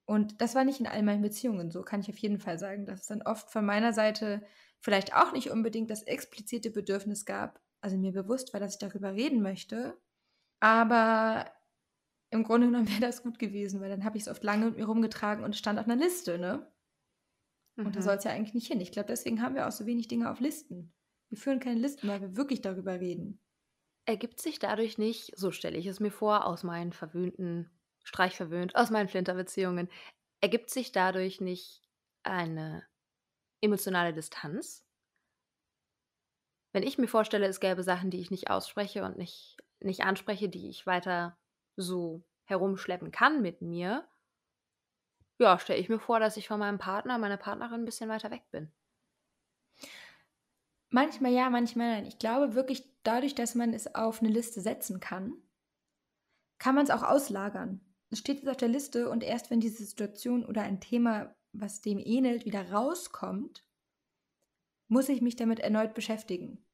[0.05, 2.85] Und das war nicht in all meinen Beziehungen so, kann ich auf jeden Fall sagen,
[2.85, 4.41] dass es dann oft von meiner Seite
[4.79, 9.13] vielleicht auch nicht unbedingt das explizite Bedürfnis gab, also mir bewusst war, dass ich darüber
[9.13, 9.97] reden möchte,
[10.61, 11.51] aber
[12.29, 14.77] im Grunde genommen wäre das gut gewesen, weil dann habe ich es oft lange mit
[14.77, 16.71] mir rumgetragen und es stand auf einer Liste, ne?
[17.77, 18.03] Und da mhm.
[18.03, 18.81] soll es ja eigentlich nicht hin.
[18.81, 20.93] Ich glaube, deswegen haben wir auch so wenig Dinge auf Listen.
[21.29, 23.39] Wir führen keine Listen, weil wir wirklich darüber reden.
[24.05, 27.69] Ergibt sich dadurch nicht, so stelle ich es mir vor, aus meinen verwöhnten,
[28.03, 29.89] streichverwöhnt, aus meinen Flinterbeziehungen,
[30.41, 31.83] ergibt sich dadurch nicht
[32.23, 32.85] eine
[33.61, 34.85] emotionale Distanz?
[36.73, 40.49] Wenn ich mir vorstelle, es gäbe Sachen, die ich nicht ausspreche und nicht, nicht anspreche,
[40.49, 41.37] die ich weiter
[41.75, 44.07] so herumschleppen kann mit mir,
[45.39, 48.31] ja, stelle ich mir vor, dass ich von meinem Partner, meiner Partnerin ein bisschen weiter
[48.31, 48.71] weg bin.
[50.89, 52.05] Manchmal ja, manchmal nein.
[52.05, 55.33] Ich glaube wirklich, dadurch, dass man es auf eine Liste setzen kann,
[56.59, 57.81] kann man es auch auslagern.
[58.09, 61.81] Es steht jetzt auf der Liste und erst wenn diese Situation oder ein Thema, was
[61.81, 63.65] dem ähnelt, wieder rauskommt,
[64.87, 66.65] muss ich mich damit erneut beschäftigen.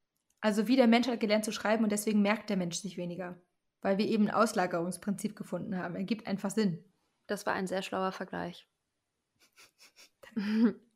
[0.42, 3.42] Also wie der Mensch hat gelernt zu schreiben und deswegen merkt der Mensch sich weniger,
[3.82, 5.96] weil wir eben ein Auslagerungsprinzip gefunden haben.
[5.96, 6.84] Er gibt einfach Sinn.
[7.28, 8.68] Das war ein sehr schlauer Vergleich.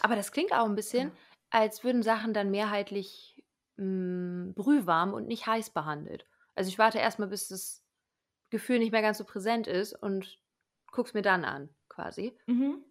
[0.00, 1.14] Aber das klingt auch ein bisschen, ja.
[1.50, 3.42] als würden Sachen dann mehrheitlich
[3.76, 6.26] mh, hm, brühwarm und nicht heiß behandelt.
[6.54, 7.82] Also ich warte erstmal, bis das
[8.50, 10.38] Gefühl nicht mehr ganz so präsent ist und
[10.92, 12.36] guck's mir dann an, quasi.
[12.46, 12.84] Mhm.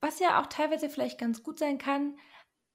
[0.00, 2.18] Was ja auch teilweise vielleicht ganz gut sein kann,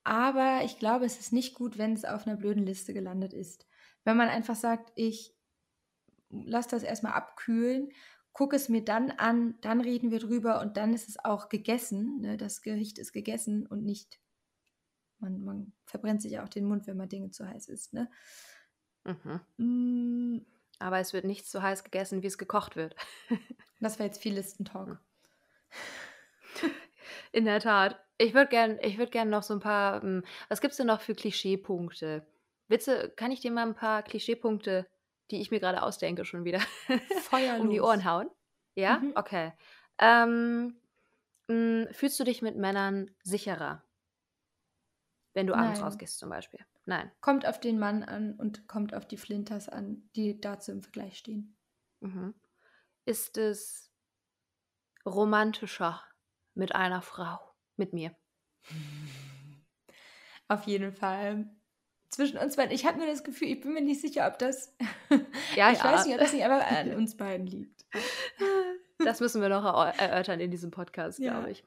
[0.04, 3.66] aber ich glaube, es ist nicht gut, wenn es auf einer blöden Liste gelandet ist.
[4.04, 5.34] Wenn man einfach sagt, ich
[6.30, 7.92] lasse das erstmal abkühlen
[8.34, 12.20] gucke es mir dann an, dann reden wir drüber und dann ist es auch gegessen.
[12.22, 12.38] Ne?
[12.38, 14.20] Das Gericht ist gegessen und nicht,
[15.20, 17.94] man, man verbrennt sich auch den Mund, wenn man Dinge zu heiß isst.
[17.94, 18.10] Ne?
[19.04, 19.42] Mhm.
[19.58, 20.46] Mm.
[20.80, 22.96] Aber es wird nicht so heiß gegessen, wie es gekocht wird.
[23.80, 25.00] das war jetzt viel Listentalk.
[27.32, 28.00] In der Tat.
[28.18, 31.02] Ich würde gerne würd gern noch so ein paar, hm, was gibt es denn noch
[31.02, 32.26] für Klischeepunkte?
[32.68, 34.88] Witze, kann ich dir mal ein paar Klischeepunkte
[35.34, 36.62] die ich mir gerade ausdenke, schon wieder
[37.60, 38.30] um die Ohren hauen.
[38.76, 39.14] Ja, mhm.
[39.16, 39.54] okay.
[39.98, 40.80] Ähm,
[41.48, 43.84] mh, hm, fühlst du dich mit Männern sicherer,
[45.34, 45.88] wenn du abends Nein.
[45.88, 46.60] rausgehst zum Beispiel?
[46.86, 47.12] Nein.
[47.22, 51.18] Kommt auf den Mann an und kommt auf die Flinters an, die dazu im Vergleich
[51.18, 51.58] stehen.
[52.02, 52.34] Mhm.
[53.06, 53.92] Ist es
[55.06, 56.02] romantischer
[56.54, 57.40] mit einer Frau,
[57.76, 58.16] mit mir?
[60.48, 61.50] Auf jeden Fall
[62.14, 62.74] zwischen uns beiden.
[62.74, 64.76] Ich habe mir das Gefühl, ich bin mir nicht sicher, ob das.
[65.56, 65.84] Ja, ich ja.
[65.84, 67.86] weiß nicht, ob das nicht einfach an uns beiden liegt.
[68.98, 71.34] Das müssen wir noch erörtern in diesem Podcast, ja.
[71.34, 71.64] glaube ich.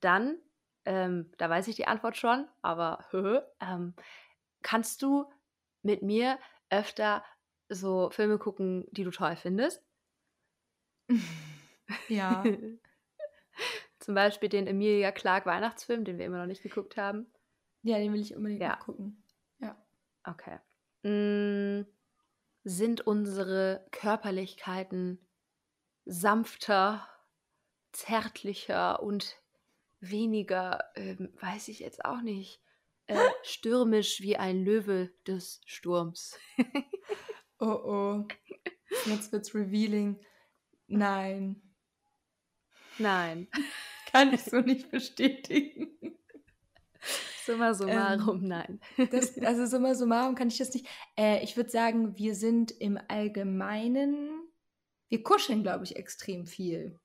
[0.00, 0.38] Dann,
[0.84, 3.04] ähm, da weiß ich die Antwort schon, aber
[3.60, 3.94] ähm,
[4.62, 5.26] kannst du
[5.82, 6.38] mit mir
[6.70, 7.22] öfter
[7.68, 9.82] so Filme gucken, die du toll findest?
[12.08, 12.44] Ja.
[13.98, 17.26] Zum Beispiel den Emilia Clark Weihnachtsfilm, den wir immer noch nicht geguckt haben.
[17.82, 18.76] Ja, den will ich unbedingt ja.
[18.76, 19.22] gucken.
[20.28, 20.58] Okay.
[21.02, 21.86] Mm,
[22.64, 25.18] sind unsere Körperlichkeiten
[26.04, 27.08] sanfter,
[27.92, 29.36] zärtlicher und
[30.00, 32.60] weniger, ähm, weiß ich jetzt auch nicht,
[33.06, 36.38] äh, stürmisch wie ein Löwe des Sturms?
[37.58, 38.28] oh oh.
[39.06, 40.20] Jetzt wird's revealing.
[40.86, 41.62] Nein.
[42.98, 43.48] Nein.
[44.10, 46.18] Kann ich so nicht bestätigen.
[47.46, 48.80] Summa summarum, ähm, nein.
[49.10, 50.86] Das, also summa summarum kann ich das nicht.
[51.16, 54.28] Äh, ich würde sagen, wir sind im Allgemeinen,
[55.08, 56.98] wir kuscheln, glaube ich, extrem viel.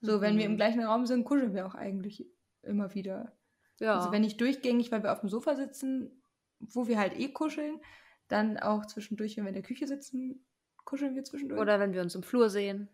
[0.00, 0.20] So, mhm.
[0.20, 0.56] wenn wir im mhm.
[0.56, 2.26] gleichen Raum sind, kuscheln wir auch eigentlich
[2.62, 3.36] immer wieder.
[3.78, 3.96] Ja.
[3.96, 6.22] Also wenn nicht durchgängig, weil wir auf dem Sofa sitzen,
[6.58, 7.80] wo wir halt eh kuscheln,
[8.28, 10.46] dann auch zwischendurch, wenn wir in der Küche sitzen,
[10.84, 11.60] kuscheln wir zwischendurch.
[11.60, 12.88] Oder wenn wir uns im Flur sehen.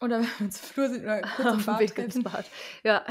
[0.00, 2.22] Oder wenn wir uns im Flur sehen oder kurz im Bad treffen.
[2.22, 2.50] Bad.
[2.84, 3.06] Ja.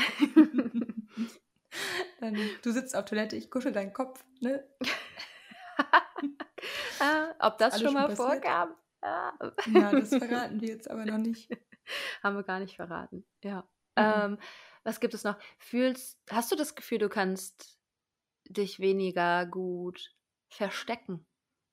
[2.25, 4.67] Dann, du sitzt auf Toilette, ich kuschel deinen Kopf, ne?
[6.99, 8.75] ah, ob das, schon mal schon vorkam?
[9.01, 9.31] Ah.
[9.67, 11.51] Ja, das verraten wir jetzt aber noch nicht.
[12.23, 13.59] Haben wir gar nicht verraten, ja.
[13.95, 13.97] Mhm.
[13.97, 14.37] Ähm,
[14.83, 15.37] was gibt es noch?
[15.59, 17.77] Fühlst, hast du das Gefühl, du kannst
[18.49, 20.15] dich weniger gut
[20.49, 21.27] verstecken?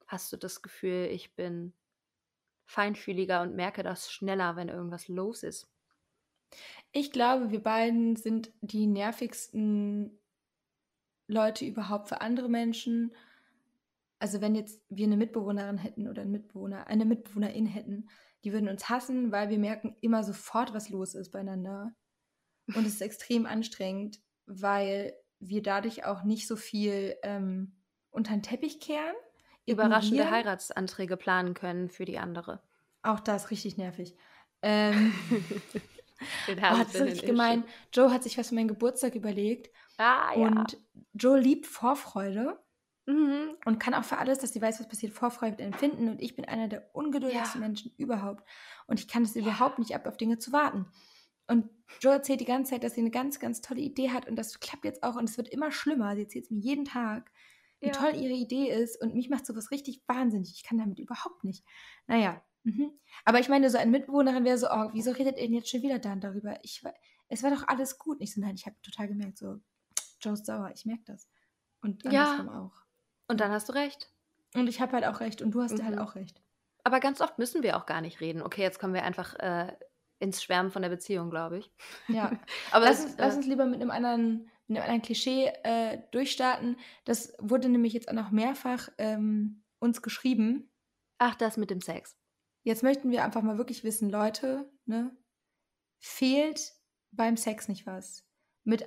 [0.07, 1.73] Hast du das Gefühl, ich bin
[2.67, 5.73] feinfühliger und merke das schneller, wenn irgendwas los ist?
[6.93, 10.22] Ich glaube, wir beiden sind die nervigsten
[11.27, 13.15] Leute überhaupt für andere Menschen.
[14.19, 18.09] also wenn jetzt wir eine Mitbewohnerin hätten oder einen Mitbewohner, eine Mitbewohnerin hätten,
[18.45, 21.93] die würden uns hassen, weil wir merken immer sofort, was los ist beieinander.
[22.69, 27.73] Und es ist extrem anstrengend, weil wir dadurch auch nicht so viel ähm,
[28.11, 29.15] unter den Teppich kehren.
[29.67, 32.63] Überraschende Heiratsanträge planen können für die andere.
[33.03, 34.17] Auch das richtig nervig.
[34.63, 35.13] Ähm,
[36.47, 37.65] Den oh, das ist richtig gemein.
[37.93, 39.71] Joe hat sich was für meinen Geburtstag überlegt.
[39.99, 40.47] Ah, ja.
[40.47, 40.79] Und
[41.15, 42.59] Joe liebt Vorfreude.
[43.07, 43.57] Mhm.
[43.65, 46.09] Und kann auch für alles, dass sie weiß, was passiert, Vorfreude empfinden.
[46.09, 47.67] Und ich bin einer der ungeduldigsten ja.
[47.67, 48.49] Menschen überhaupt.
[48.87, 49.43] Und ich kann es ja.
[49.43, 50.87] überhaupt nicht ab, auf Dinge zu warten.
[51.49, 51.69] Und
[52.01, 54.29] Joe erzählt die ganze Zeit, dass sie eine ganz, ganz tolle Idee hat.
[54.29, 55.17] Und das klappt jetzt auch.
[55.17, 56.15] Und es wird immer schlimmer.
[56.15, 57.33] Sie erzählt es mir jeden Tag,
[57.81, 57.93] wie ja.
[57.93, 59.01] toll ihre Idee ist.
[59.03, 60.53] Und mich macht sowas richtig wahnsinnig.
[60.55, 61.65] Ich kann damit überhaupt nicht.
[62.07, 62.41] Naja.
[62.65, 62.93] Mhm.
[63.25, 65.83] Aber ich meine, so eine Mitbewohnerin wäre so, oh, wieso redet ihr denn jetzt schon
[65.83, 66.57] wieder dann darüber?
[66.63, 66.85] Ich,
[67.29, 68.21] es war doch alles gut.
[68.21, 69.59] Nicht so, nein, ich habe total gemerkt, so,
[70.23, 71.29] Joe ist sauer, ich merke das.
[71.81, 72.61] Und andersrum ja.
[72.61, 72.83] auch.
[73.29, 74.13] Und dann hast du recht.
[74.55, 75.87] Und ich habe halt auch recht und du hast halt mhm.
[75.87, 76.43] halt auch recht.
[76.85, 78.43] Aber ganz oft müssen wir auch gar nicht reden.
[78.43, 79.73] Okay, jetzt kommen wir einfach äh,
[80.19, 81.73] ins Schwärmen von der Beziehung, glaube ich.
[82.09, 82.33] Ja.
[82.71, 85.99] Aber lass, uns, äh, lass uns lieber mit einem anderen, mit einem anderen Klischee äh,
[86.11, 86.77] durchstarten.
[87.05, 90.71] Das wurde nämlich jetzt auch noch mehrfach ähm, uns geschrieben.
[91.19, 92.17] Ach, das mit dem Sex.
[92.65, 95.17] Jetzt möchten wir einfach mal wirklich wissen, Leute, ne?
[95.99, 96.73] Fehlt
[97.11, 98.25] beim Sex nicht was?
[98.65, 98.87] Mit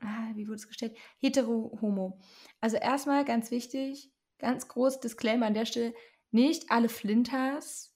[0.00, 0.96] ah, wie wurde es gestellt?
[1.18, 2.18] Hetero, Homo.
[2.60, 5.94] Also erstmal ganz wichtig, ganz groß Disclaimer an der Stelle,
[6.30, 7.94] nicht alle Flinters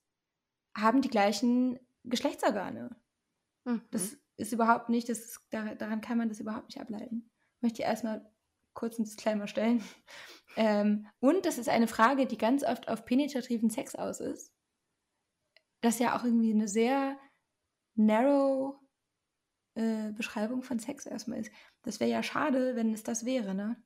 [0.77, 2.97] haben die gleichen Geschlechtsorgane.
[3.65, 3.83] Mhm.
[3.91, 7.31] Das ist überhaupt nicht, das ist, daran kann man das überhaupt nicht ableiten.
[7.57, 8.31] Ich möchte erstmal
[8.75, 9.83] kurz einen Disclaimer stellen.
[10.57, 14.53] Ähm, und das ist eine Frage, die ganz oft auf penetrativen Sex aus ist.
[15.81, 17.17] Das ja auch irgendwie eine sehr
[17.95, 18.75] narrow
[19.77, 21.53] äh, Beschreibung von Sex erstmal ist.
[21.83, 23.77] Das wäre ja schade, wenn es das wäre, ne?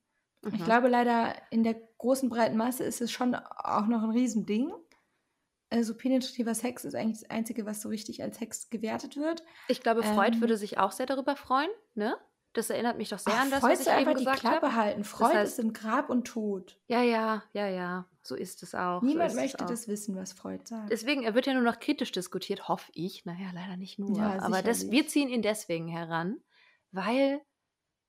[0.42, 0.54] Mhm.
[0.54, 4.72] Ich glaube leider, in der großen breiten Masse ist es schon auch noch ein Riesending.
[5.70, 9.42] Also penetrativer Sex ist eigentlich das Einzige, was so richtig als Sex gewertet wird.
[9.68, 12.16] Ich glaube, Freud ähm, würde sich auch sehr darüber freuen, ne?
[12.52, 14.46] Das erinnert mich doch sehr Ach, an das, Freud was ich einfach eben gesagt die
[14.46, 14.76] Klappe hab.
[14.76, 15.02] halten.
[15.02, 16.78] Freud das heißt, ist im Grab und tot.
[16.86, 18.06] Ja, ja, ja, ja.
[18.22, 19.02] So ist es auch.
[19.02, 20.92] Niemand so möchte das wissen, was Freud sagt.
[20.92, 23.24] Deswegen, er wird ja nur noch kritisch diskutiert, hoffe ich.
[23.24, 24.16] Naja, leider nicht nur.
[24.16, 26.40] Ja, aber das, wir ziehen ihn deswegen heran,
[26.92, 27.40] weil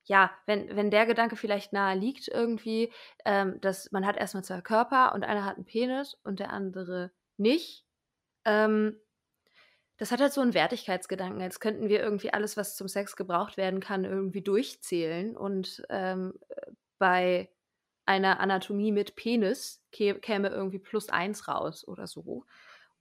[0.06, 2.92] ja, wenn, wenn der Gedanke vielleicht nahe liegt irgendwie,
[3.26, 7.12] ähm, dass man hat erstmal zwei Körper und einer hat einen Penis und der andere
[7.38, 7.86] nicht,
[8.46, 9.00] ähm,
[9.98, 13.58] das hat halt so einen Wertigkeitsgedanken, als könnten wir irgendwie alles, was zum Sex gebraucht
[13.58, 15.38] werden kann, irgendwie durchzählen.
[15.38, 16.34] Und ähm,
[16.98, 17.50] bei
[18.06, 22.46] einer Anatomie mit Penis käme irgendwie plus eins raus oder so.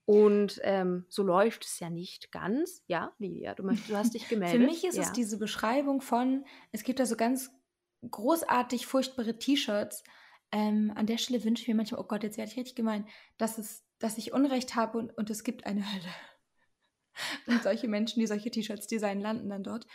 [0.06, 2.82] Und ähm, so läuft es ja nicht ganz.
[2.86, 4.60] Ja, Lydia, du, möchtest, du hast dich gemeldet.
[4.60, 5.02] Für mich ist ja.
[5.02, 7.50] es diese Beschreibung von, es gibt da so ganz
[8.10, 10.04] großartig furchtbare T-Shirts.
[10.52, 13.08] Ähm, an der Stelle wünsche ich mir manchmal, oh Gott, jetzt werde ich richtig gemein,
[13.38, 16.12] dass, es, dass ich Unrecht habe und, und es gibt eine Hölle.
[17.46, 19.86] Und solche Menschen, die solche T-Shirts designen, landen dann dort.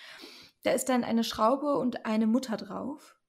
[0.64, 3.20] Da ist dann eine Schraube und eine Mutter drauf.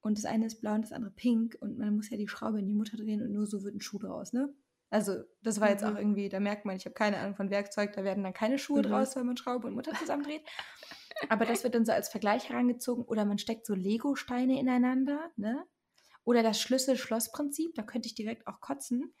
[0.00, 1.54] Und das eine ist blau und das andere pink.
[1.60, 3.82] Und man muss ja die Schraube in die Mutter drehen und nur so wird ein
[3.82, 4.54] Schuh draus, ne?
[4.94, 5.88] Also, das war jetzt mhm.
[5.88, 8.60] auch irgendwie, da merkt man, ich habe keine Ahnung von Werkzeug, da werden dann keine
[8.60, 8.84] Schuhe mhm.
[8.84, 10.42] draus, wenn man Schraube und Mutter zusammendreht.
[11.28, 13.02] Aber das wird dann so als Vergleich herangezogen.
[13.02, 15.64] Oder man steckt so Lego-Steine ineinander, ne?
[16.22, 19.12] Oder das Schlüssel-Schloss-Prinzip, da könnte ich direkt auch kotzen.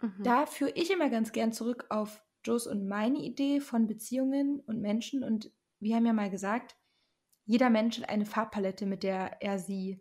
[0.00, 0.22] Mhm.
[0.22, 4.80] Da führe ich immer ganz gern zurück auf Joes und meine Idee von Beziehungen und
[4.80, 5.24] Menschen.
[5.24, 5.50] Und
[5.80, 6.76] wir haben ja mal gesagt,
[7.44, 9.98] jeder Mensch hat eine Farbpalette, mit der er sie,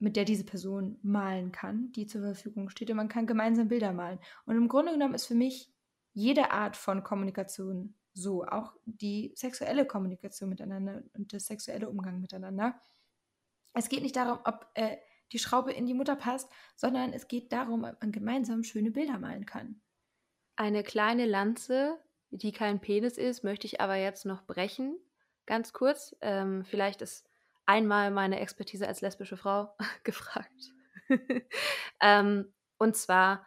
[0.00, 2.90] mit der diese Person malen kann, die zur Verfügung steht.
[2.90, 4.18] Und man kann gemeinsam Bilder malen.
[4.46, 5.70] Und im Grunde genommen ist für mich
[6.12, 12.80] jede Art von Kommunikation so, auch die sexuelle Kommunikation miteinander und der sexuelle Umgang miteinander.
[13.72, 14.96] Es geht nicht darum, ob äh,
[15.32, 19.18] die Schraube in die Mutter passt, sondern es geht darum, ob man gemeinsam schöne Bilder
[19.18, 19.80] malen kann.
[20.56, 21.98] Eine kleine Lanze,
[22.30, 24.98] die kein Penis ist, möchte ich aber jetzt noch brechen.
[25.46, 26.16] Ganz kurz.
[26.20, 27.29] Ähm, vielleicht ist
[27.70, 30.72] einmal meine Expertise als lesbische Frau gefragt.
[32.00, 33.46] ähm, und zwar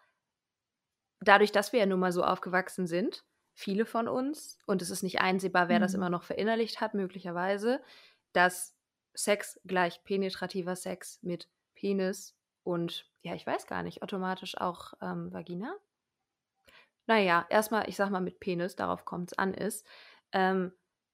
[1.22, 5.04] dadurch, dass wir ja nun mal so aufgewachsen sind, viele von uns, und es ist
[5.04, 5.84] nicht einsehbar, wer mhm.
[5.84, 7.82] das immer noch verinnerlicht hat, möglicherweise,
[8.34, 8.76] dass
[9.14, 15.32] Sex gleich penetrativer Sex mit Penis und, ja, ich weiß gar nicht, automatisch auch ähm,
[15.32, 15.76] Vagina
[17.06, 19.86] naja, erstmal, ich sag mal mit Penis, darauf kommt es an, ist,
[20.32, 20.72] ähm,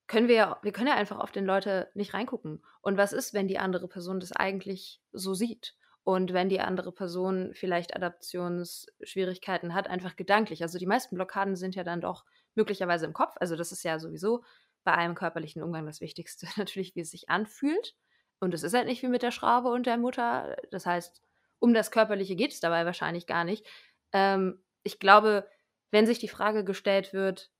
[0.09, 2.65] können wir ja, wir können ja einfach auf den Leute nicht reingucken.
[2.81, 5.75] Und was ist, wenn die andere Person das eigentlich so sieht?
[6.03, 10.63] Und wenn die andere Person vielleicht Adaptionsschwierigkeiten hat, einfach gedanklich.
[10.63, 13.35] Also die meisten Blockaden sind ja dann doch möglicherweise im Kopf.
[13.39, 14.43] Also das ist ja sowieso
[14.83, 17.95] bei einem körperlichen Umgang das Wichtigste, natürlich, wie es sich anfühlt.
[18.39, 20.57] Und es ist halt nicht wie mit der Schraube und der Mutter.
[20.71, 21.21] Das heißt,
[21.59, 23.63] um das Körperliche geht es dabei wahrscheinlich gar nicht.
[24.11, 25.47] Ähm, ich glaube,
[25.91, 27.51] wenn sich die Frage gestellt wird,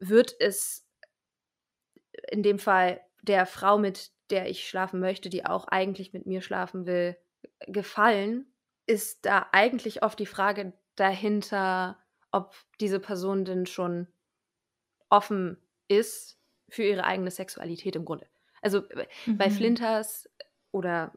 [0.00, 0.87] wird es
[2.30, 6.42] in dem Fall der Frau, mit der ich schlafen möchte, die auch eigentlich mit mir
[6.42, 7.16] schlafen will,
[7.66, 8.46] gefallen,
[8.86, 11.98] ist da eigentlich oft die Frage dahinter,
[12.32, 14.08] ob diese Person denn schon
[15.08, 15.56] offen
[15.88, 18.26] ist für ihre eigene Sexualität im Grunde.
[18.60, 18.82] Also
[19.26, 19.38] mhm.
[19.38, 20.28] bei Flinters
[20.70, 21.12] oder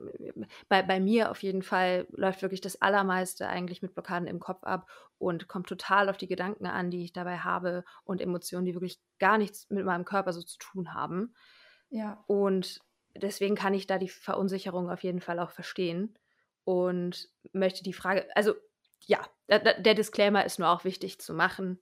[0.69, 4.63] bei, bei mir auf jeden Fall läuft wirklich das Allermeiste eigentlich mit Blockaden im Kopf
[4.63, 8.73] ab und kommt total auf die Gedanken an, die ich dabei habe und Emotionen, die
[8.73, 11.33] wirklich gar nichts mit meinem Körper so zu tun haben.
[11.89, 12.23] Ja.
[12.27, 12.79] Und
[13.15, 16.17] deswegen kann ich da die Verunsicherung auf jeden Fall auch verstehen
[16.63, 18.53] und möchte die Frage, also
[19.05, 21.81] ja, der, der Disclaimer ist nur auch wichtig zu machen.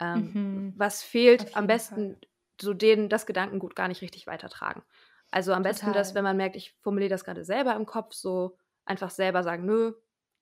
[0.00, 0.74] Ähm, mhm.
[0.76, 2.20] Was fehlt, am besten Fall.
[2.60, 4.82] so denen das Gedankengut gar nicht richtig weitertragen.
[5.30, 5.72] Also am Total.
[5.72, 9.42] besten das, wenn man merkt, ich formuliere das gerade selber im Kopf, so einfach selber
[9.42, 9.92] sagen, nö,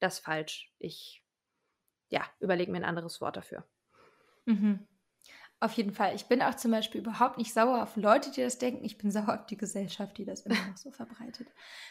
[0.00, 0.72] das ist falsch.
[0.78, 1.24] Ich,
[2.08, 3.64] ja, überlege mir ein anderes Wort dafür.
[4.44, 4.86] Mhm.
[5.58, 6.14] Auf jeden Fall.
[6.14, 8.84] Ich bin auch zum Beispiel überhaupt nicht sauer auf Leute, die das denken.
[8.84, 11.48] Ich bin sauer auf die Gesellschaft, die das immer noch so verbreitet.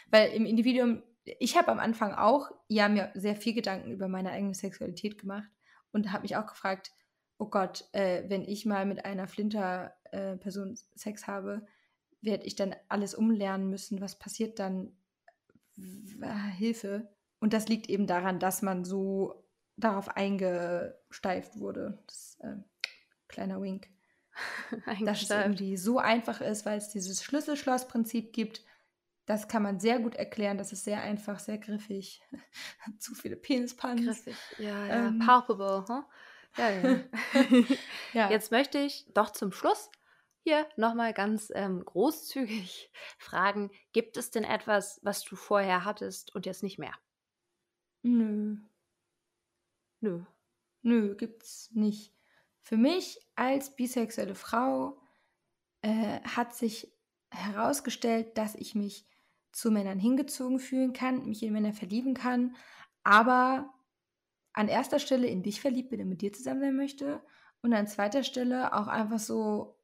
[0.08, 4.30] Weil im Individuum, ich habe am Anfang auch, ja, mir sehr viel Gedanken über meine
[4.30, 5.50] eigene Sexualität gemacht
[5.90, 6.92] und habe mich auch gefragt,
[7.38, 11.66] oh Gott, äh, wenn ich mal mit einer Flinter-Person äh, Sex habe,
[12.20, 14.00] werde ich dann alles umlernen müssen?
[14.00, 14.92] Was passiert dann?
[16.56, 17.08] Hilfe.
[17.38, 19.44] Und das liegt eben daran, dass man so
[19.76, 21.98] darauf eingesteift wurde.
[22.06, 22.56] Das, äh,
[23.28, 23.88] kleiner Wink.
[25.04, 28.64] dass es irgendwie so einfach ist, weil es dieses Schlüssel-Schloss-Prinzip gibt.
[29.26, 30.58] Das kann man sehr gut erklären.
[30.58, 32.22] Das ist sehr einfach, sehr griffig.
[32.98, 34.04] Zu viele Penispuns.
[34.04, 35.08] Griffig, ja, ja.
[35.08, 36.02] Ähm, Palpable, huh?
[36.56, 37.00] Ja, ja.
[38.12, 38.30] ja.
[38.30, 39.90] Jetzt möchte ich doch zum Schluss
[40.46, 46.46] hier nochmal ganz ähm, großzügig fragen, gibt es denn etwas, was du vorher hattest und
[46.46, 46.94] jetzt nicht mehr?
[48.02, 48.56] Nö.
[50.00, 50.24] Nö.
[50.82, 52.14] Nö, gibt's nicht.
[52.60, 55.00] Für mich als bisexuelle Frau
[55.82, 56.92] äh, hat sich
[57.32, 59.08] herausgestellt, dass ich mich
[59.50, 62.54] zu Männern hingezogen fühlen kann, mich in Männer verlieben kann,
[63.02, 63.74] aber
[64.52, 67.20] an erster Stelle in dich verliebt bin und mit dir zusammen sein möchte
[67.62, 69.75] und an zweiter Stelle auch einfach so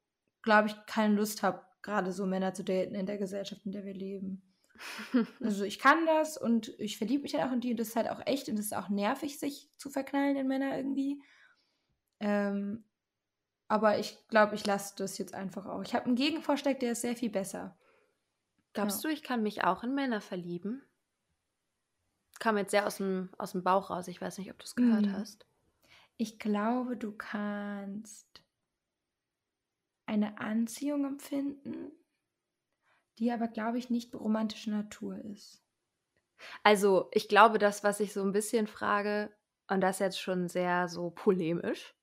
[0.43, 3.85] glaube ich, keine Lust habe, gerade so Männer zu daten in der Gesellschaft, in der
[3.85, 4.43] wir leben.
[5.41, 7.95] also ich kann das und ich verliebe mich dann auch in die und das ist
[7.95, 11.21] halt auch echt und es ist auch nervig, sich zu verknallen in Männer irgendwie.
[12.19, 12.83] Ähm,
[13.67, 15.81] aber ich glaube, ich lasse das jetzt einfach auch.
[15.81, 17.77] Ich habe einen Gegenvorschlag, der ist sehr viel besser.
[18.73, 19.09] Glaubst ja.
[19.09, 20.83] du, ich kann mich auch in Männer verlieben?
[22.39, 24.07] Kam jetzt sehr aus dem, aus dem Bauch raus.
[24.07, 25.13] Ich weiß nicht, ob du es gehört mhm.
[25.13, 25.45] hast.
[26.17, 28.42] Ich glaube, du kannst
[30.05, 31.91] eine Anziehung empfinden,
[33.19, 35.63] die aber, glaube ich, nicht romantischer Natur ist.
[36.63, 39.35] Also, ich glaube, das, was ich so ein bisschen frage,
[39.67, 41.95] und das jetzt schon sehr so polemisch,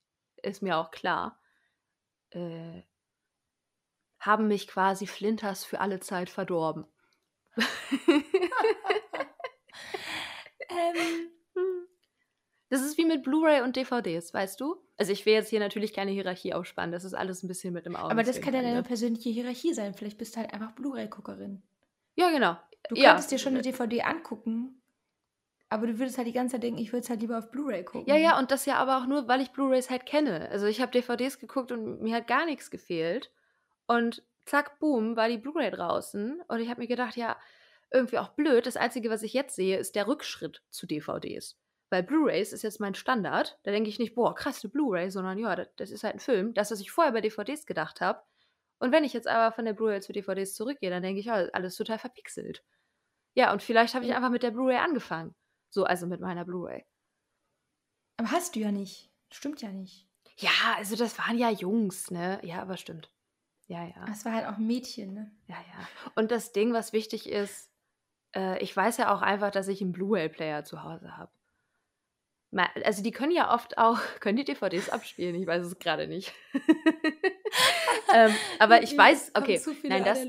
[0.43, 1.41] ist mir auch klar,
[2.31, 2.83] äh,
[4.19, 6.87] haben mich quasi Flinters für alle Zeit verdorben.
[10.69, 11.31] ähm,
[12.71, 14.77] das ist wie mit Blu-ray und DVDs, weißt du?
[14.97, 16.93] Also ich will jetzt hier natürlich keine Hierarchie aufspannen.
[16.93, 18.11] Das ist alles ein bisschen mit dem Auge.
[18.11, 18.83] Aber das kann ja deine ne?
[18.83, 19.93] persönliche Hierarchie sein.
[19.93, 21.63] Vielleicht bist du halt einfach Blu-ray-Guckerin.
[22.15, 22.57] Ja, genau.
[22.89, 23.11] Du ja.
[23.11, 24.81] könntest dir schon eine DVD angucken,
[25.69, 27.85] aber du würdest halt die ganze Zeit denken, ich würde es halt lieber auf Blu-ray
[27.85, 28.09] gucken.
[28.09, 30.49] Ja, ja, und das ja aber auch nur, weil ich Blu-rays halt kenne.
[30.51, 33.31] Also ich habe DVDs geguckt und mir hat gar nichts gefehlt.
[33.87, 36.43] Und zack, boom, war die Blu-ray draußen.
[36.47, 37.37] Und ich habe mir gedacht, ja,
[37.93, 38.67] irgendwie auch blöd.
[38.67, 41.57] Das Einzige, was ich jetzt sehe, ist der Rückschritt zu DVDs.
[41.91, 43.59] Weil Blu-rays ist jetzt mein Standard.
[43.65, 46.21] Da denke ich nicht, boah, krass, eine Blu-ray, sondern ja, das, das, ist halt ein
[46.21, 46.55] Film.
[46.55, 48.23] Das, was ich vorher bei DVDs gedacht habe.
[48.79, 51.35] Und wenn ich jetzt aber von der Blu-ray zu DVDs zurückgehe, dann denke ich, ja,
[51.53, 52.65] alles total verpixelt.
[53.35, 55.35] Ja, und vielleicht habe ich einfach mit der Blu-ray angefangen.
[55.69, 56.87] So, also mit meiner Blu-ray.
[58.17, 59.11] Aber hast du ja nicht.
[59.33, 60.09] Stimmt ja nicht.
[60.37, 62.41] Ja, also das waren ja Jungs, ne?
[62.45, 63.13] Ja, aber stimmt.
[63.67, 64.07] Ja, ja.
[64.11, 65.31] Es war halt auch ein Mädchen, ne?
[65.49, 65.89] Ja, ja.
[66.15, 67.71] Und das Ding, was wichtig ist,
[68.35, 71.31] äh, ich weiß ja auch einfach, dass ich einen Blu-ray-Player zu Hause habe
[72.53, 76.33] also die können ja oft auch, können die DVDs abspielen, ich weiß es gerade nicht.
[78.15, 80.27] ähm, aber ich weiß, okay, nein, das,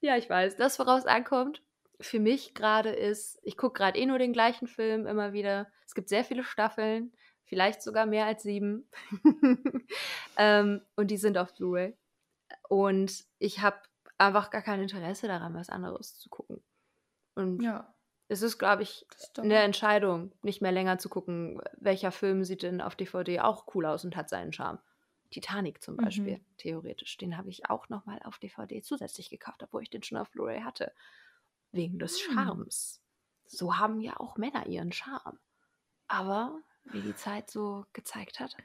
[0.00, 1.62] ja, ich weiß, das, woraus ankommt,
[2.00, 5.66] für mich gerade ist, ich gucke gerade eh nur den gleichen Film immer wieder.
[5.86, 7.12] Es gibt sehr viele Staffeln,
[7.44, 8.88] vielleicht sogar mehr als sieben.
[10.36, 11.96] ähm, und die sind auf Blu-ray.
[12.68, 13.78] Und ich habe
[14.16, 16.62] einfach gar kein Interesse daran, was anderes zu gucken.
[17.34, 17.92] Und ja
[18.28, 19.06] es ist, glaube ich,
[19.38, 23.86] eine Entscheidung, nicht mehr länger zu gucken, welcher Film sieht denn auf DVD auch cool
[23.86, 24.78] aus und hat seinen Charme.
[25.30, 26.44] Titanic zum Beispiel, mhm.
[26.56, 27.16] theoretisch.
[27.18, 30.60] Den habe ich auch nochmal auf DVD zusätzlich gekauft, obwohl ich den schon auf Blu-ray
[30.62, 30.92] hatte.
[31.72, 32.34] Wegen des mhm.
[32.34, 33.02] Charmes.
[33.46, 35.38] so haben ja auch Männer ihren Charme.
[36.06, 38.56] Aber wie die Zeit so gezeigt hat,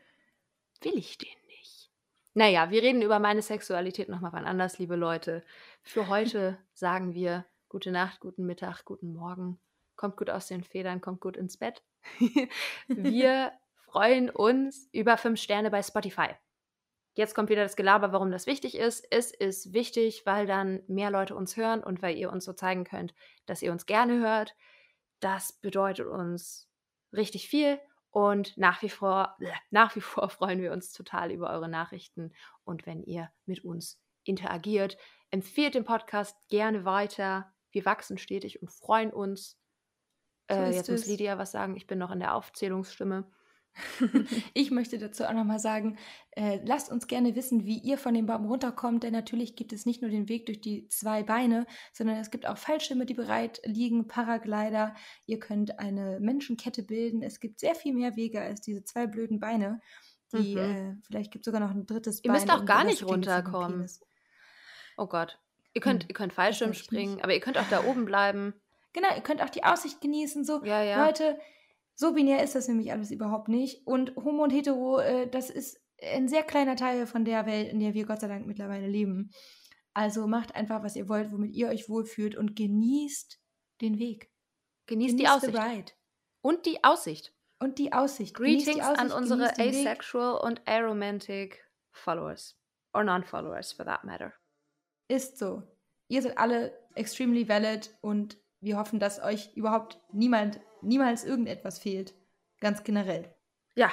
[0.82, 1.90] will ich den nicht.
[2.34, 5.44] Naja, wir reden über meine Sexualität nochmal wann anders, liebe Leute.
[5.82, 9.60] Für heute sagen wir gute Nacht, guten Mittag, guten Morgen.
[9.96, 11.82] Kommt gut aus den Federn, kommt gut ins Bett.
[12.88, 13.52] wir
[13.88, 16.36] freuen uns über fünf Sterne bei Spotify.
[17.16, 19.08] Jetzt kommt wieder das Gelaber, warum das wichtig ist.
[19.10, 22.84] Es ist wichtig, weil dann mehr Leute uns hören und weil ihr uns so zeigen
[22.84, 23.16] könnt,
[23.48, 24.56] dass ihr uns gerne hört.
[25.20, 26.70] Das bedeutet uns
[27.12, 27.80] richtig viel
[28.12, 29.36] und nach wie vor,
[29.72, 32.34] nach wie vor freuen wir uns total über eure Nachrichten
[32.66, 34.96] und wenn ihr mit uns interagiert.
[35.32, 37.53] Empfehlt den Podcast gerne weiter.
[37.74, 39.58] Wir wachsen stetig und freuen uns.
[40.50, 41.76] So äh, jetzt muss Lydia was sagen.
[41.76, 43.26] Ich bin noch in der Aufzählungsstimme.
[44.54, 45.98] ich möchte dazu auch nochmal sagen,
[46.32, 49.86] äh, lasst uns gerne wissen, wie ihr von dem Baum runterkommt, denn natürlich gibt es
[49.86, 53.62] nicht nur den Weg durch die zwei Beine, sondern es gibt auch Fallschirme, die bereit
[53.66, 54.94] liegen, Paraglider.
[55.26, 57.24] Ihr könnt eine Menschenkette bilden.
[57.24, 59.82] Es gibt sehr viel mehr Wege als diese zwei blöden Beine.
[60.34, 60.60] Die, mhm.
[60.60, 62.30] äh, vielleicht gibt es sogar noch ein drittes Bein.
[62.30, 63.88] Ihr müsst auch gar nicht runterkommen.
[64.98, 65.40] Oh Gott.
[65.74, 66.10] Ihr könnt, hm.
[66.10, 68.54] ihr könnt Fallschirm springen, aber ihr könnt auch da oben bleiben.
[68.94, 70.44] Genau, ihr könnt auch die Aussicht genießen.
[70.46, 71.06] So, ja, ja.
[71.06, 71.40] Leute,
[71.96, 73.86] so binär ist das nämlich alles überhaupt nicht.
[73.88, 77.80] Und Homo und Hetero, äh, das ist ein sehr kleiner Teil von der Welt, in
[77.80, 79.32] der wir Gott sei Dank mittlerweile leben.
[79.94, 83.40] Also macht einfach, was ihr wollt, womit ihr euch wohlfühlt und genießt
[83.82, 84.32] den Weg.
[84.88, 85.96] Genießt, genießt die Aussicht.
[86.42, 87.34] Und die Aussicht.
[87.60, 88.36] Und die Aussicht.
[88.36, 92.58] Greetings die Aussicht, an unsere asexual und aromantic Followers.
[92.94, 94.34] Or non-Followers, for that matter.
[95.14, 95.62] Ist so.
[96.08, 102.16] Ihr seid alle extremely valid und wir hoffen, dass euch überhaupt niemand niemals irgendetwas fehlt.
[102.60, 103.32] Ganz generell.
[103.76, 103.92] Ja,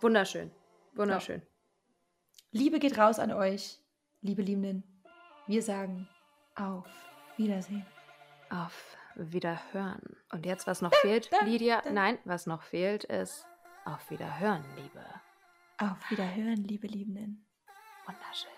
[0.00, 0.50] wunderschön.
[0.94, 1.42] Wunderschön.
[1.42, 1.46] So.
[2.52, 3.78] Liebe geht raus an euch,
[4.22, 5.02] liebe Liebenden.
[5.46, 6.08] Wir sagen
[6.54, 6.88] auf
[7.36, 7.84] Wiedersehen.
[8.48, 10.16] Auf Wiederhören.
[10.32, 11.82] Und jetzt, was noch fehlt, Lydia?
[11.92, 13.46] Nein, was noch fehlt, ist
[13.84, 15.04] auf Wiederhören, Liebe.
[15.76, 17.46] Auf Wiederhören, liebe Liebenden.
[18.06, 18.50] Wunderschön.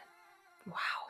[0.67, 1.06] Wow.